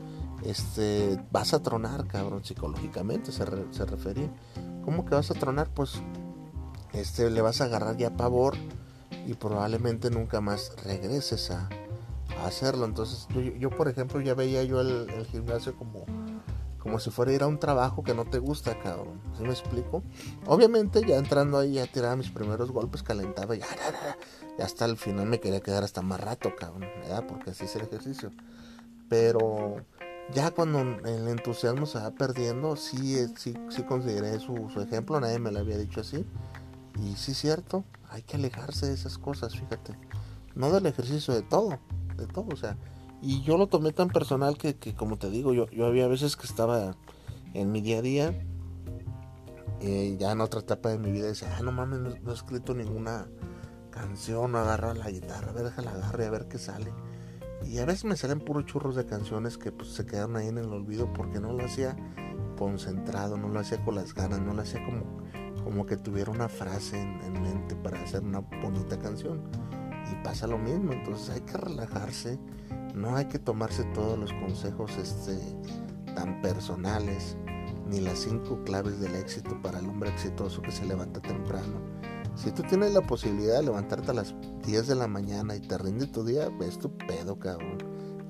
este, 0.45 1.21
vas 1.33 1.53
a 1.53 1.63
tronar, 1.63 2.07
cabrón, 2.07 2.45
psicológicamente 2.45 3.33
se, 3.33 3.45
se 3.73 3.85
refería. 3.85 4.31
¿Cómo 4.85 5.05
que 5.05 5.15
vas 5.15 5.31
a 5.31 5.35
tronar? 5.35 5.69
Pues 5.75 6.01
este, 6.93 7.29
le 7.31 7.41
vas 7.41 7.61
a 7.61 7.65
agarrar 7.65 7.97
ya 7.97 8.17
pavor 8.17 8.55
y 9.27 9.35
probablemente 9.35 10.11
nunca 10.11 10.41
más 10.41 10.73
regreses 10.85 11.51
a, 11.51 11.69
hacerlo. 12.45 12.85
Entonces 12.85 13.27
yo, 13.59 13.71
por 13.71 13.89
ejemplo 13.89 14.21
ya 14.21 14.35
veía 14.35 14.63
yo 14.63 14.81
el, 14.81 15.27
gimnasio 15.27 15.75
como, 15.75 16.05
como 16.87 17.01
si 17.01 17.11
fuera 17.11 17.33
ir 17.33 17.43
a 17.43 17.49
un 17.49 17.59
trabajo 17.59 18.05
que 18.05 18.15
no 18.15 18.25
te 18.25 18.39
gusta, 18.39 18.79
cabrón. 18.79 19.21
¿Sí 19.37 19.43
me 19.43 19.51
explico? 19.51 20.05
Obviamente 20.47 21.05
ya 21.05 21.17
entrando 21.17 21.59
ahí 21.59 21.73
ya 21.73 21.87
tiraba 21.89 22.15
mis 22.15 22.31
primeros 22.31 22.71
golpes, 22.71 23.03
calentaba 23.03 23.57
y 23.57 23.59
ya, 23.59 23.67
hasta 24.65 24.85
el 24.85 24.97
final 24.97 25.27
me 25.27 25.41
quería 25.41 25.61
quedar 25.61 25.83
hasta 25.83 26.01
más 26.01 26.21
rato, 26.21 26.55
cabrón, 26.57 26.89
¿verdad? 27.03 27.27
Porque 27.27 27.51
así 27.51 27.65
es 27.65 27.75
el 27.75 27.83
ejercicio. 27.83 28.31
Pero 29.09 29.85
ya 30.33 30.53
cuando 30.53 30.81
el 30.81 31.27
entusiasmo 31.27 31.87
se 31.87 31.99
va 31.99 32.13
perdiendo, 32.13 32.77
sí, 32.77 33.17
sí, 33.37 33.55
sí 33.69 33.83
consideré 33.83 34.39
su, 34.39 34.71
su 34.73 34.81
ejemplo, 34.81 35.19
nadie 35.19 35.41
me 35.41 35.51
lo 35.51 35.59
había 35.59 35.79
dicho 35.79 36.03
así. 36.03 36.25
Y 37.03 37.17
sí 37.17 37.35
cierto, 37.35 37.83
hay 38.11 38.23
que 38.23 38.37
alejarse 38.37 38.87
de 38.87 38.95
esas 38.95 39.19
cosas, 39.19 39.55
fíjate. 39.59 39.99
No 40.55 40.71
del 40.71 40.87
ejercicio, 40.87 41.35
de 41.35 41.43
todo 41.43 41.81
de 42.17 42.27
todo, 42.27 42.47
o 42.53 42.57
sea, 42.57 42.77
y 43.23 43.43
yo 43.43 43.57
lo 43.57 43.67
tomé 43.67 43.93
tan 43.93 44.09
personal 44.09 44.59
que, 44.59 44.77
como 44.95 45.19
te 45.19 45.31
digo, 45.31 45.53
yo, 45.53 45.69
yo 45.71 45.87
había 45.87 46.07
veces 46.07 46.37
que 46.37 46.47
estaba 46.47 46.97
en 47.55 47.73
mi 47.73 47.81
día 47.81 47.99
a 47.99 48.03
día 48.03 48.47
Y 49.81 50.17
ya 50.17 50.33
en 50.33 50.41
otra 50.41 50.61
etapa 50.61 50.91
de 50.91 50.99
mi 50.99 51.11
vida 51.11 51.29
dice, 51.29 51.47
ah, 51.47 51.61
no 51.63 51.73
mames, 51.73 52.01
no, 52.01 52.31
he 52.31 52.35
escrito 52.35 52.75
ninguna 52.75 53.27
canción, 53.91 54.53
no 54.53 54.59
agarro 54.59 54.93
la 54.95 55.11
guitarra, 55.11 55.51
a 55.51 55.53
ver, 55.53 55.65
déjala 55.65 55.93
agarre, 55.93 56.27
a 56.27 56.31
ver 56.31 56.49
qué 56.49 56.59
sale. 56.59 56.93
Y 57.65 57.79
a 57.79 57.85
veces 57.85 58.05
me 58.05 58.17
salen 58.17 58.41
puros 58.41 58.67
churros 58.67 58.95
de 58.95 59.07
canciones 59.07 59.59
que 59.59 59.73
pues, 59.73 59.91
se 59.91 60.07
quedaron 60.07 60.37
ahí 60.37 60.49
en 60.49 60.59
el 60.59 60.67
olvido 60.67 61.13
porque 61.13 61.41
no 61.41 61.53
lo 61.53 61.65
hacía 61.65 61.97
concentrado, 62.57 63.37
no 63.37 63.49
lo 63.49 63.61
hacía 63.61 63.83
con 63.85 63.95
las 63.95 64.15
ganas, 64.15 64.41
no 64.41 64.55
lo 64.55 64.63
hacía 64.63 64.85
como, 64.85 65.23
como 65.65 65.87
que 65.87 65.97
tuviera 65.97 66.31
una 66.31 66.49
frase 66.49 67.01
en, 67.01 67.33
mente 67.43 67.75
para 67.77 68.01
hacer 68.03 68.23
una 68.23 68.41
bonita 68.41 68.99
canción. 68.99 69.43
Y 70.13 70.25
pasa 70.25 70.47
lo 70.47 70.59
mismo, 70.59 70.93
entonces 70.93 71.31
hay 71.31 71.41
que 71.41 71.57
relajarse, 71.57 72.39
no 72.97 73.15
hay 73.15 73.27
que 73.27 73.39
tomarse 73.39 73.85
todos 73.95 74.19
los 74.19 74.33
consejos 74.33 74.91
este, 74.97 75.39
tan 76.15 76.41
personales, 76.41 77.37
ni 77.87 78.01
las 78.01 78.19
cinco 78.21 78.59
claves 78.65 78.99
del 78.99 79.15
éxito 79.15 79.61
para 79.63 79.79
el 79.79 79.87
hombre 79.87 80.09
exitoso 80.09 80.63
que 80.63 80.73
se 80.73 80.87
levanta 80.87 81.21
temprano. 81.21 81.79
Si 82.35 82.51
tú 82.51 82.63
tienes 82.63 82.95
la 82.95 83.03
posibilidad 83.03 83.59
de 83.59 83.65
levantarte 83.65 84.11
a 84.11 84.15
las 84.15 84.35
10 84.65 84.89
de 84.89 84.95
la 84.95 85.09
mañana 85.09 85.55
y 85.55 85.61
te 85.61 85.77
rinde 85.77 86.07
tu 86.07 86.25
día, 86.25 86.49
ves 86.59 86.79
tu 86.79 86.91
pedo, 86.97 87.39
cabrón. 87.39 87.79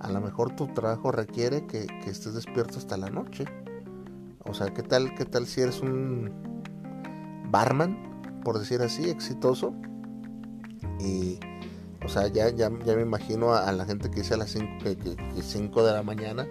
A 0.01 0.11
lo 0.11 0.21
mejor 0.21 0.55
tu 0.55 0.67
trabajo 0.75 1.13
requiere 1.13 1.67
que, 1.67 1.87
que 1.87 2.11
estés 2.11 2.35
despierto 2.35 2.79
hasta 2.79 2.97
la 2.97 3.09
noche. 3.09 3.45
O 4.45 4.53
sea, 4.53 4.75
¿qué 4.75 4.83
tal, 4.83 5.15
qué 5.15 5.25
tal 5.25 5.47
si 5.47 5.61
eres 5.61 5.81
un 5.81 6.33
barman, 7.51 8.43
por 8.45 8.59
decir 8.59 8.83
así, 8.83 9.09
exitoso? 9.11 9.75
Y, 11.01 11.39
o 12.07 12.09
sea, 12.09 12.29
ya, 12.29 12.51
ya, 12.51 12.71
ya 12.85 12.95
me 12.95 13.03
imagino 13.03 13.53
a, 13.53 13.73
la 13.73 13.85
gente 13.85 14.09
que 14.11 14.21
dice 14.21 14.35
a 14.35 14.37
las 14.37 14.51
5 14.51 14.79
que, 14.79 15.83
de 15.83 15.93
la 15.93 16.05
mañana. 16.05 16.47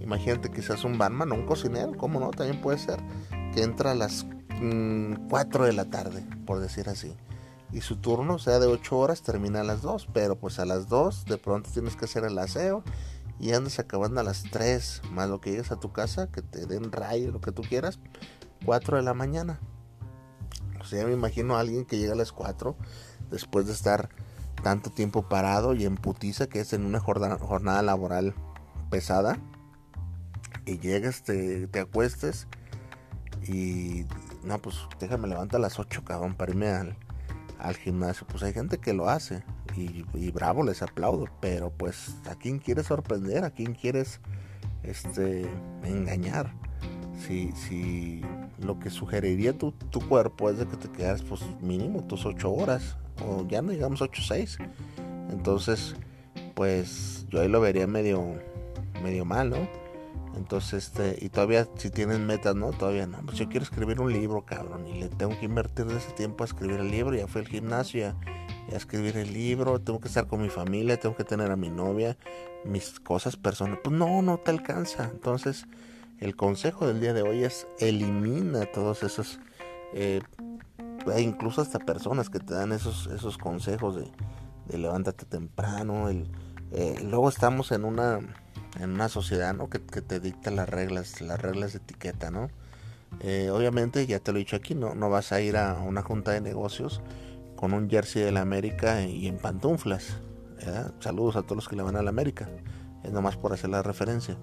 Imagínate 0.00 0.62
seas 0.62 0.84
un 0.84 0.96
barman 0.96 1.32
o 1.32 1.34
un 1.34 1.44
cocinero, 1.44 1.96
¿cómo 1.96 2.20
no? 2.20 2.30
También 2.30 2.60
puede 2.60 2.78
ser. 2.78 3.00
Que 3.52 3.64
entra 3.64 3.90
a 3.90 3.94
las 3.96 4.24
4 4.60 4.60
mm, 4.60 5.66
de 5.66 5.72
la 5.72 5.86
tarde, 5.86 6.24
por 6.46 6.60
decir 6.60 6.88
así. 6.88 7.16
Y 7.72 7.80
su 7.80 7.96
turno, 7.96 8.38
sea 8.38 8.60
de 8.60 8.68
8 8.68 8.96
horas, 8.96 9.22
termina 9.22 9.62
a 9.62 9.64
las 9.64 9.82
2. 9.82 10.06
Pero 10.12 10.36
pues 10.36 10.60
a 10.60 10.66
las 10.66 10.88
2 10.88 11.24
de 11.24 11.36
pronto 11.36 11.68
tienes 11.72 11.96
que 11.96 12.04
hacer 12.04 12.22
el 12.22 12.38
aseo 12.38 12.84
y 13.40 13.54
andas 13.54 13.80
acabando 13.80 14.20
a 14.20 14.22
las 14.22 14.44
3, 14.52 15.02
más 15.10 15.28
lo 15.28 15.40
que 15.40 15.50
llegues 15.50 15.72
a 15.72 15.80
tu 15.80 15.90
casa, 15.90 16.28
que 16.28 16.42
te 16.42 16.64
den 16.66 16.92
rayo, 16.92 17.32
lo 17.32 17.40
que 17.40 17.50
tú 17.50 17.62
quieras, 17.62 17.98
4 18.64 18.98
de 18.98 19.02
la 19.02 19.14
mañana. 19.14 19.58
O 20.80 20.84
sea, 20.84 21.04
me 21.06 21.12
imagino 21.12 21.56
a 21.56 21.60
alguien 21.60 21.84
que 21.84 21.98
llega 21.98 22.12
a 22.12 22.16
las 22.16 22.30
4 22.30 22.76
después 23.30 23.66
de 23.66 23.72
estar 23.72 24.10
tanto 24.62 24.90
tiempo 24.90 25.28
parado 25.28 25.74
y 25.74 25.84
en 25.84 25.96
putiza, 25.96 26.46
que 26.46 26.60
es 26.60 26.72
en 26.72 26.84
una 26.84 27.00
jornada, 27.00 27.38
jornada 27.38 27.82
laboral 27.82 28.34
pesada, 28.90 29.38
y 30.64 30.78
llegas, 30.78 31.22
te, 31.22 31.66
te 31.66 31.80
acuestes 31.80 32.46
y 33.46 34.04
no, 34.44 34.58
pues 34.58 34.76
déjame 35.00 35.28
levantar 35.28 35.58
a 35.58 35.62
las 35.62 35.78
8, 35.78 36.04
cabrón, 36.04 36.34
para 36.34 36.52
irme 36.52 36.68
al, 36.68 36.96
al 37.58 37.76
gimnasio. 37.76 38.26
Pues 38.26 38.42
hay 38.42 38.52
gente 38.52 38.78
que 38.78 38.92
lo 38.92 39.08
hace 39.08 39.42
y, 39.76 40.30
bravo, 40.30 40.64
les 40.64 40.82
aplaudo. 40.82 41.26
Pero 41.40 41.70
pues, 41.70 42.16
¿a 42.30 42.34
quién 42.34 42.58
quieres 42.58 42.86
sorprender? 42.86 43.44
¿A 43.44 43.50
quién 43.50 43.74
quieres 43.74 44.20
este, 44.82 45.48
engañar? 45.84 46.52
Si, 47.26 47.52
si 47.52 48.22
lo 48.62 48.78
que 48.78 48.90
sugeriría 48.90 49.56
tu, 49.56 49.72
tu 49.72 50.00
cuerpo 50.00 50.50
es 50.50 50.58
de 50.58 50.66
que 50.66 50.76
te 50.76 50.88
quedas 50.90 51.22
pues 51.22 51.42
mínimo 51.60 52.04
tus 52.04 52.26
8 52.26 52.50
horas 52.50 52.96
o 53.26 53.46
ya 53.46 53.62
no 53.62 53.72
digamos 53.72 54.02
8 54.02 54.20
o 54.20 54.24
6 54.24 54.58
entonces 55.30 55.96
pues 56.54 57.26
yo 57.30 57.40
ahí 57.40 57.48
lo 57.48 57.60
vería 57.60 57.86
medio 57.86 58.22
medio 59.02 59.24
mal 59.24 59.50
no 59.50 59.82
entonces, 60.36 60.84
este, 60.84 61.18
y 61.24 61.28
todavía 61.28 61.68
si 61.76 61.90
tienen 61.90 62.26
metas, 62.26 62.54
¿no? 62.54 62.70
Todavía 62.70 63.06
no. 63.06 63.20
Pues 63.24 63.36
yo 63.38 63.48
quiero 63.48 63.64
escribir 63.64 64.00
un 64.00 64.12
libro, 64.12 64.44
cabrón. 64.44 64.86
Y 64.86 64.94
le 64.94 65.08
tengo 65.08 65.38
que 65.38 65.44
invertir 65.44 65.86
de 65.86 65.98
ese 65.98 66.12
tiempo 66.12 66.44
a 66.44 66.46
escribir 66.46 66.80
el 66.80 66.90
libro. 66.90 67.14
Ya 67.14 67.26
fui 67.26 67.42
al 67.42 67.48
gimnasio, 67.48 68.00
ya, 68.68 68.76
escribir 68.76 69.16
el 69.16 69.32
libro. 69.32 69.80
Tengo 69.80 70.00
que 70.00 70.08
estar 70.08 70.26
con 70.26 70.40
mi 70.40 70.48
familia, 70.48 70.98
tengo 70.98 71.16
que 71.16 71.24
tener 71.24 71.50
a 71.50 71.56
mi 71.56 71.68
novia, 71.68 72.16
mis 72.64 72.98
cosas 73.00 73.36
personales. 73.36 73.80
Pues 73.84 73.94
no, 73.94 74.22
no 74.22 74.38
te 74.38 74.50
alcanza. 74.50 75.10
Entonces, 75.12 75.66
el 76.22 76.36
consejo 76.36 76.86
del 76.86 77.00
día 77.00 77.12
de 77.12 77.22
hoy 77.22 77.42
es 77.42 77.66
elimina 77.80 78.64
todos 78.66 79.02
esos, 79.02 79.40
eh, 79.92 80.20
e 81.12 81.20
incluso 81.20 81.60
hasta 81.60 81.80
personas 81.80 82.30
que 82.30 82.38
te 82.38 82.54
dan 82.54 82.70
esos, 82.70 83.08
esos 83.08 83.38
consejos 83.38 83.96
de, 83.96 84.08
de 84.66 84.78
levántate 84.78 85.26
temprano. 85.26 86.08
Eh, 86.10 86.96
luego 87.02 87.28
estamos 87.28 87.72
en 87.72 87.84
una 87.84 88.20
en 88.80 88.90
una 88.90 89.08
sociedad 89.08 89.52
¿no? 89.54 89.68
que, 89.68 89.78
te 89.78 90.20
dicta 90.20 90.50
las 90.50 90.68
reglas, 90.68 91.20
las 91.20 91.40
reglas 91.40 91.72
de 91.72 91.78
etiqueta, 91.78 92.30
¿no? 92.30 92.48
Eh, 93.20 93.50
obviamente, 93.50 94.06
ya 94.06 94.18
te 94.18 94.32
lo 94.32 94.38
he 94.38 94.40
dicho 94.40 94.56
aquí, 94.56 94.74
no, 94.74 94.94
no 94.94 95.10
vas 95.10 95.32
a 95.32 95.40
ir 95.42 95.58
a 95.58 95.74
una 95.74 96.02
junta 96.02 96.30
de 96.30 96.40
negocios 96.40 97.02
con 97.56 97.74
un 97.74 97.90
jersey 97.90 98.22
de 98.22 98.32
la 98.32 98.40
América 98.40 99.02
y 99.02 99.26
en 99.26 99.36
pantuflas. 99.36 100.16
Saludos 101.00 101.36
a 101.36 101.42
todos 101.42 101.56
los 101.56 101.68
que 101.68 101.76
le 101.76 101.82
van 101.82 101.96
a 101.96 102.02
la 102.02 102.10
América. 102.10 102.48
Es 103.02 103.10
nomás 103.10 103.36
por 103.36 103.52
hacer 103.52 103.68
la 103.68 103.82
referencia. 103.82 104.38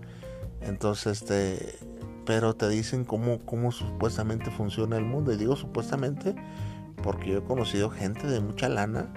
Entonces, 0.61 1.21
este, 1.21 1.79
pero 2.25 2.55
te 2.55 2.69
dicen 2.69 3.05
cómo, 3.05 3.39
cómo 3.45 3.71
supuestamente 3.71 4.51
funciona 4.51 4.97
el 4.97 5.05
mundo. 5.05 5.33
Y 5.33 5.37
digo 5.37 5.55
supuestamente 5.55 6.35
porque 7.03 7.31
yo 7.31 7.37
he 7.39 7.43
conocido 7.43 7.89
gente 7.89 8.27
de 8.27 8.39
mucha 8.39 8.69
lana 8.69 9.13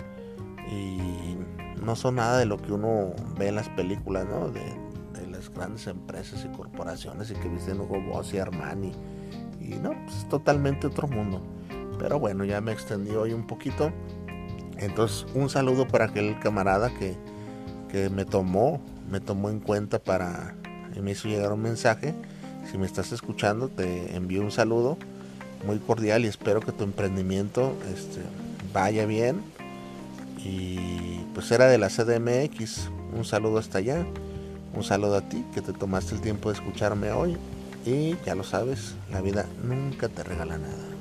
y 0.70 1.36
no 1.82 1.96
son 1.96 2.16
nada 2.16 2.38
de 2.38 2.46
lo 2.46 2.56
que 2.58 2.72
uno 2.72 3.12
ve 3.38 3.48
en 3.48 3.56
las 3.56 3.68
películas, 3.70 4.26
¿no? 4.26 4.48
De, 4.48 4.62
grandes 5.54 5.86
empresas 5.86 6.44
y 6.44 6.56
corporaciones 6.56 7.30
y 7.30 7.34
que 7.34 7.48
visten 7.48 7.80
Hugo 7.80 8.00
Boss 8.00 8.32
y 8.34 8.38
Armani. 8.38 8.92
Y 9.60 9.74
no, 9.74 9.90
pues 10.04 10.18
es 10.18 10.28
totalmente 10.28 10.86
otro 10.86 11.08
mundo. 11.08 11.42
Pero 11.98 12.18
bueno, 12.18 12.44
ya 12.44 12.60
me 12.60 12.72
extendí 12.72 13.10
hoy 13.10 13.32
un 13.32 13.46
poquito. 13.46 13.92
Entonces, 14.78 15.26
un 15.34 15.48
saludo 15.48 15.86
para 15.86 16.06
aquel 16.06 16.38
camarada 16.40 16.90
que, 16.98 17.16
que 17.88 18.08
me 18.10 18.24
tomó, 18.24 18.80
me 19.10 19.20
tomó 19.20 19.50
en 19.50 19.60
cuenta 19.60 19.98
para, 19.98 20.56
y 20.96 21.00
me 21.00 21.12
hizo 21.12 21.28
llegar 21.28 21.52
un 21.52 21.62
mensaje. 21.62 22.14
Si 22.70 22.78
me 22.78 22.86
estás 22.86 23.12
escuchando, 23.12 23.68
te 23.68 24.14
envío 24.16 24.42
un 24.42 24.52
saludo 24.52 24.96
muy 25.66 25.78
cordial 25.78 26.24
y 26.24 26.28
espero 26.28 26.60
que 26.60 26.72
tu 26.72 26.84
emprendimiento 26.84 27.72
este, 27.94 28.20
vaya 28.72 29.06
bien. 29.06 29.42
Y 30.38 31.20
pues 31.34 31.50
era 31.50 31.66
de 31.66 31.78
la 31.78 31.88
CDMX. 31.88 32.90
Un 33.14 33.24
saludo 33.24 33.58
hasta 33.58 33.78
allá. 33.78 34.04
Un 34.74 34.82
saludo 34.82 35.16
a 35.16 35.28
ti 35.28 35.44
que 35.54 35.60
te 35.60 35.72
tomaste 35.72 36.14
el 36.14 36.20
tiempo 36.20 36.50
de 36.50 36.56
escucharme 36.56 37.12
hoy 37.12 37.36
y 37.84 38.16
ya 38.24 38.34
lo 38.34 38.44
sabes, 38.44 38.94
la 39.10 39.20
vida 39.20 39.46
nunca 39.62 40.08
te 40.08 40.22
regala 40.22 40.56
nada. 40.56 40.91